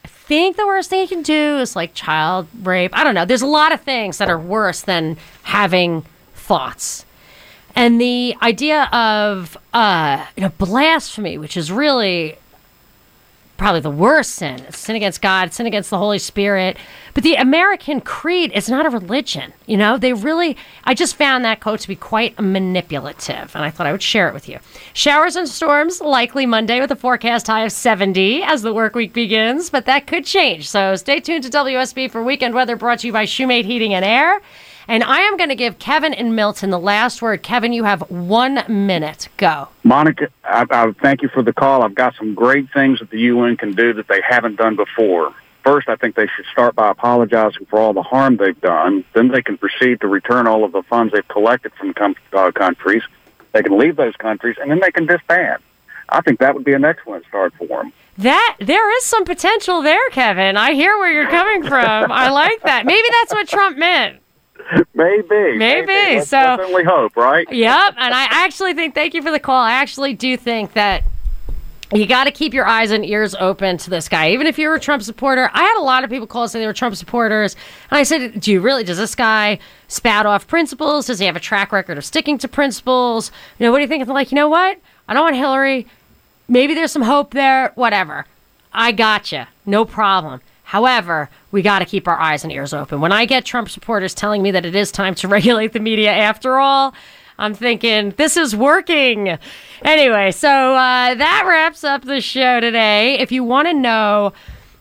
I 0.04 0.08
think 0.08 0.56
the 0.56 0.66
worst 0.66 0.90
thing 0.90 1.00
you 1.00 1.06
can 1.06 1.22
do 1.22 1.58
is 1.58 1.76
like 1.76 1.94
child 1.94 2.48
rape. 2.64 2.90
I 2.92 3.04
don't 3.04 3.14
know. 3.14 3.24
There's 3.24 3.40
a 3.40 3.46
lot 3.46 3.70
of 3.70 3.80
things 3.82 4.18
that 4.18 4.28
are 4.28 4.38
worse 4.38 4.80
than 4.80 5.16
having 5.44 6.04
thoughts. 6.34 7.06
And 7.76 8.00
the 8.00 8.34
idea 8.42 8.86
of 8.86 9.56
uh, 9.72 10.26
you 10.36 10.42
know 10.42 10.48
blasphemy, 10.58 11.38
which 11.38 11.56
is 11.56 11.70
really 11.70 12.36
probably 13.56 13.80
the 13.80 13.90
worst 13.90 14.34
sin. 14.34 14.70
Sin 14.70 14.96
against 14.96 15.22
God, 15.22 15.52
sin 15.52 15.66
against 15.66 15.90
the 15.90 15.98
Holy 15.98 16.18
Spirit. 16.18 16.76
But 17.14 17.24
the 17.24 17.34
American 17.34 18.00
creed 18.00 18.52
is 18.52 18.68
not 18.68 18.86
a 18.86 18.90
religion. 18.90 19.52
You 19.66 19.76
know, 19.76 19.98
they 19.98 20.12
really, 20.12 20.56
I 20.84 20.94
just 20.94 21.16
found 21.16 21.44
that 21.44 21.60
quote 21.60 21.80
to 21.80 21.88
be 21.88 21.96
quite 21.96 22.38
manipulative, 22.38 23.54
and 23.54 23.64
I 23.64 23.70
thought 23.70 23.86
I 23.86 23.92
would 23.92 24.02
share 24.02 24.28
it 24.28 24.34
with 24.34 24.48
you. 24.48 24.58
Showers 24.92 25.36
and 25.36 25.48
storms 25.48 26.00
likely 26.00 26.46
Monday 26.46 26.80
with 26.80 26.90
a 26.90 26.96
forecast 26.96 27.46
high 27.46 27.64
of 27.64 27.72
70 27.72 28.42
as 28.42 28.62
the 28.62 28.74
work 28.74 28.94
week 28.94 29.12
begins, 29.12 29.70
but 29.70 29.86
that 29.86 30.06
could 30.06 30.24
change. 30.24 30.68
So 30.68 30.96
stay 30.96 31.20
tuned 31.20 31.44
to 31.44 31.50
WSB 31.50 32.10
for 32.10 32.22
weekend 32.22 32.54
weather 32.54 32.76
brought 32.76 33.00
to 33.00 33.06
you 33.06 33.12
by 33.12 33.24
Shoemate 33.24 33.64
Heating 33.64 33.94
and 33.94 34.04
Air. 34.04 34.40
And 34.88 35.02
I 35.02 35.20
am 35.20 35.36
going 35.36 35.48
to 35.48 35.56
give 35.56 35.78
Kevin 35.78 36.14
and 36.14 36.36
Milton 36.36 36.70
the 36.70 36.78
last 36.78 37.20
word. 37.20 37.42
Kevin, 37.42 37.72
you 37.72 37.84
have 37.84 38.08
one 38.10 38.64
minute. 38.68 39.28
Go. 39.36 39.68
Monica, 39.82 40.28
I, 40.44 40.64
I 40.70 40.92
thank 41.02 41.22
you 41.22 41.28
for 41.28 41.42
the 41.42 41.52
call. 41.52 41.82
I've 41.82 41.94
got 41.94 42.14
some 42.16 42.34
great 42.34 42.72
things 42.72 43.00
that 43.00 43.10
the 43.10 43.20
UN 43.20 43.56
can 43.56 43.74
do 43.74 43.92
that 43.94 44.06
they 44.08 44.20
haven't 44.26 44.56
done 44.56 44.76
before. 44.76 45.34
First, 45.64 45.88
I 45.88 45.96
think 45.96 46.14
they 46.14 46.28
should 46.28 46.44
start 46.52 46.76
by 46.76 46.90
apologizing 46.90 47.66
for 47.66 47.80
all 47.80 47.92
the 47.92 48.02
harm 48.02 48.36
they've 48.36 48.60
done. 48.60 49.04
Then 49.14 49.28
they 49.28 49.42
can 49.42 49.58
proceed 49.58 50.00
to 50.02 50.06
return 50.06 50.46
all 50.46 50.62
of 50.62 50.70
the 50.70 50.82
funds 50.84 51.12
they've 51.12 51.26
collected 51.26 51.72
from 51.74 51.92
com- 51.92 52.14
uh, 52.32 52.52
countries. 52.52 53.02
They 53.52 53.64
can 53.64 53.76
leave 53.76 53.96
those 53.96 54.14
countries, 54.16 54.56
and 54.60 54.70
then 54.70 54.78
they 54.80 54.92
can 54.92 55.06
disband. 55.06 55.60
I 56.08 56.20
think 56.20 56.38
that 56.38 56.54
would 56.54 56.64
be 56.64 56.74
an 56.74 56.84
excellent 56.84 57.26
start 57.26 57.52
for 57.58 57.66
them. 57.66 57.92
That 58.18 58.56
there 58.60 58.96
is 58.96 59.04
some 59.04 59.24
potential 59.24 59.82
there, 59.82 60.08
Kevin. 60.10 60.56
I 60.56 60.74
hear 60.74 60.96
where 60.98 61.10
you're 61.10 61.28
coming 61.30 61.64
from. 61.64 62.12
I 62.12 62.30
like 62.30 62.62
that. 62.62 62.86
Maybe 62.86 63.08
that's 63.20 63.32
what 63.32 63.48
Trump 63.48 63.76
meant. 63.76 64.20
Maybe. 64.94 65.58
Maybe. 65.58 66.16
Let's, 66.16 66.28
so 66.28 66.56
let's 66.58 66.88
hope, 66.88 67.16
right? 67.16 67.46
Yep. 67.50 67.94
And 67.98 68.14
I 68.14 68.26
actually 68.30 68.74
think. 68.74 68.94
Thank 68.94 69.14
you 69.14 69.22
for 69.22 69.30
the 69.30 69.40
call. 69.40 69.60
I 69.60 69.72
actually 69.72 70.14
do 70.14 70.36
think 70.36 70.72
that. 70.74 71.04
You 71.92 72.04
got 72.04 72.24
to 72.24 72.32
keep 72.32 72.52
your 72.52 72.66
eyes 72.66 72.90
and 72.90 73.04
ears 73.04 73.36
open 73.36 73.78
to 73.78 73.90
this 73.90 74.08
guy. 74.08 74.30
Even 74.30 74.48
if 74.48 74.58
you're 74.58 74.74
a 74.74 74.80
Trump 74.80 75.04
supporter, 75.04 75.48
I 75.52 75.62
had 75.62 75.78
a 75.78 75.84
lot 75.84 76.02
of 76.02 76.10
people 76.10 76.26
call 76.26 76.48
say 76.48 76.58
they 76.58 76.66
were 76.66 76.72
Trump 76.72 76.96
supporters. 76.96 77.54
And 77.92 77.98
I 77.98 78.02
said, 78.02 78.40
Do 78.40 78.50
you 78.50 78.60
really? 78.60 78.82
Does 78.82 78.98
this 78.98 79.14
guy 79.14 79.60
spout 79.86 80.26
off 80.26 80.48
principles? 80.48 81.06
Does 81.06 81.20
he 81.20 81.26
have 81.26 81.36
a 81.36 81.40
track 81.40 81.70
record 81.70 81.96
of 81.96 82.04
sticking 82.04 82.38
to 82.38 82.48
principles? 82.48 83.30
You 83.58 83.66
know, 83.66 83.70
what 83.70 83.78
do 83.78 83.82
you 83.82 83.88
think? 83.88 84.00
And 84.00 84.08
they're 84.08 84.14
like, 84.14 84.32
You 84.32 84.36
know 84.36 84.48
what? 84.48 84.80
I 85.06 85.14
don't 85.14 85.22
want 85.22 85.36
Hillary. 85.36 85.86
Maybe 86.48 86.74
there's 86.74 86.90
some 86.90 87.02
hope 87.02 87.32
there. 87.32 87.70
Whatever. 87.76 88.26
I 88.72 88.90
gotcha. 88.90 89.46
No 89.64 89.84
problem. 89.84 90.40
However, 90.66 91.30
we 91.52 91.62
got 91.62 91.78
to 91.78 91.84
keep 91.84 92.08
our 92.08 92.18
eyes 92.18 92.42
and 92.42 92.52
ears 92.52 92.74
open. 92.74 93.00
When 93.00 93.12
I 93.12 93.24
get 93.24 93.44
Trump 93.44 93.68
supporters 93.68 94.14
telling 94.14 94.42
me 94.42 94.50
that 94.50 94.66
it 94.66 94.74
is 94.74 94.90
time 94.90 95.14
to 95.16 95.28
regulate 95.36 95.72
the 95.72 95.78
media 95.78 96.10
after 96.10 96.58
all, 96.58 96.92
I'm 97.38 97.54
thinking 97.54 98.10
this 98.16 98.36
is 98.36 98.56
working. 98.56 99.38
Anyway, 99.82 100.32
so 100.32 100.48
uh, 100.48 101.14
that 101.14 101.44
wraps 101.46 101.84
up 101.84 102.02
the 102.02 102.20
show 102.20 102.58
today. 102.58 103.16
If 103.20 103.30
you 103.30 103.44
want 103.44 103.68
to 103.68 103.74
know 103.74 104.32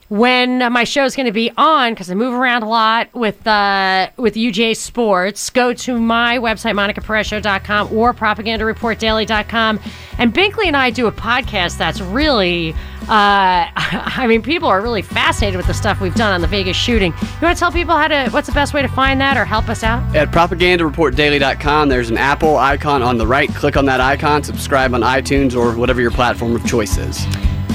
when 0.10 0.60
my 0.72 0.84
show 0.84 1.04
is 1.04 1.16
going 1.16 1.26
to 1.26 1.32
be 1.32 1.52
on, 1.58 1.94
because 1.94 2.12
I 2.12 2.14
move 2.14 2.34
around 2.34 2.64
a 2.64 2.70
lot 2.70 3.14
with 3.14 3.46
uh, 3.48 4.10
with 4.18 4.36
UGA 4.36 4.76
Sports, 4.76 5.50
go 5.50 5.74
to 5.74 6.00
my 6.00 6.38
website, 6.38 6.74
monicaperezshow.com 6.76 7.92
or 7.92 8.14
propagandareportdaily.com. 8.14 9.80
And 10.18 10.34
Binkley 10.34 10.68
and 10.68 10.78
I 10.78 10.92
do 10.92 11.08
a 11.08 11.12
podcast 11.12 11.78
that's 11.78 12.02
really, 12.02 12.74
uh, 12.74 12.76
I 13.10 14.26
mean, 14.28 14.44
people 14.44 14.68
are 14.68 14.82
really 14.82 15.02
fascinated 15.02 15.58
with 15.58 15.68
the 15.68 15.74
stuff 15.74 16.00
we've 16.00 16.16
done 16.16 16.34
on 16.34 16.42
the 16.42 16.48
Vegas 16.48 16.78
shooting. 16.78 17.12
You 17.22 17.42
want 17.42 17.58
to 17.58 17.60
tell 17.60 17.72
people 17.72 17.96
how 17.96 18.08
to, 18.08 18.30
what's 18.30 18.48
the 18.48 18.54
best 18.54 18.74
way 18.74 18.84
to 18.84 18.88
find 18.88 19.20
that 19.22 19.38
or 19.38 19.46
help 19.46 19.70
us 19.70 19.84
out? 19.84 20.16
At 20.16 20.30
propagandareportdaily.com, 20.32 21.90
there's 21.90 22.12
an 22.12 22.18
Apple 22.18 22.58
icon 22.58 23.02
on 23.02 23.18
the 23.18 23.26
right. 23.28 23.50
Click 23.50 23.76
on 23.76 23.86
that 23.86 24.02
icon, 24.02 24.44
subscribe 24.44 24.94
on 24.94 25.02
iTunes 25.02 25.56
or 25.56 25.76
whatever 25.76 26.00
your 26.00 26.12
platform 26.12 26.56
of 26.56 26.66
choice 26.66 26.98
is. 26.98 27.26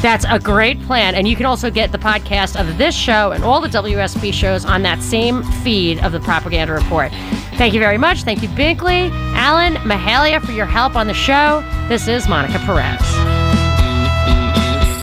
That's 0.02 0.24
a 0.28 0.38
great 0.38 0.80
plan. 0.82 1.14
And 1.14 1.28
you 1.28 1.36
can 1.36 1.44
also 1.44 1.70
get 1.70 1.92
the 1.92 1.98
podcast 1.98 2.58
of 2.58 2.78
this 2.78 2.94
show 2.94 3.32
and 3.32 3.44
all 3.44 3.60
the 3.60 3.68
WSB 3.68 4.32
shows 4.32 4.64
on 4.64 4.82
that 4.82 5.02
same 5.02 5.42
feed 5.62 5.98
of 6.00 6.12
the 6.12 6.20
Propaganda 6.20 6.72
Report. 6.72 7.12
Thank 7.56 7.74
you 7.74 7.80
very 7.80 7.98
much. 7.98 8.22
Thank 8.22 8.42
you, 8.42 8.48
Binkley, 8.48 9.10
Alan, 9.34 9.74
Mahalia, 9.82 10.40
for 10.40 10.52
your 10.52 10.66
help 10.66 10.96
on 10.96 11.06
the 11.06 11.14
show. 11.14 11.62
This 11.88 12.08
is 12.08 12.28
Monica 12.28 12.58
Perez. 12.60 13.59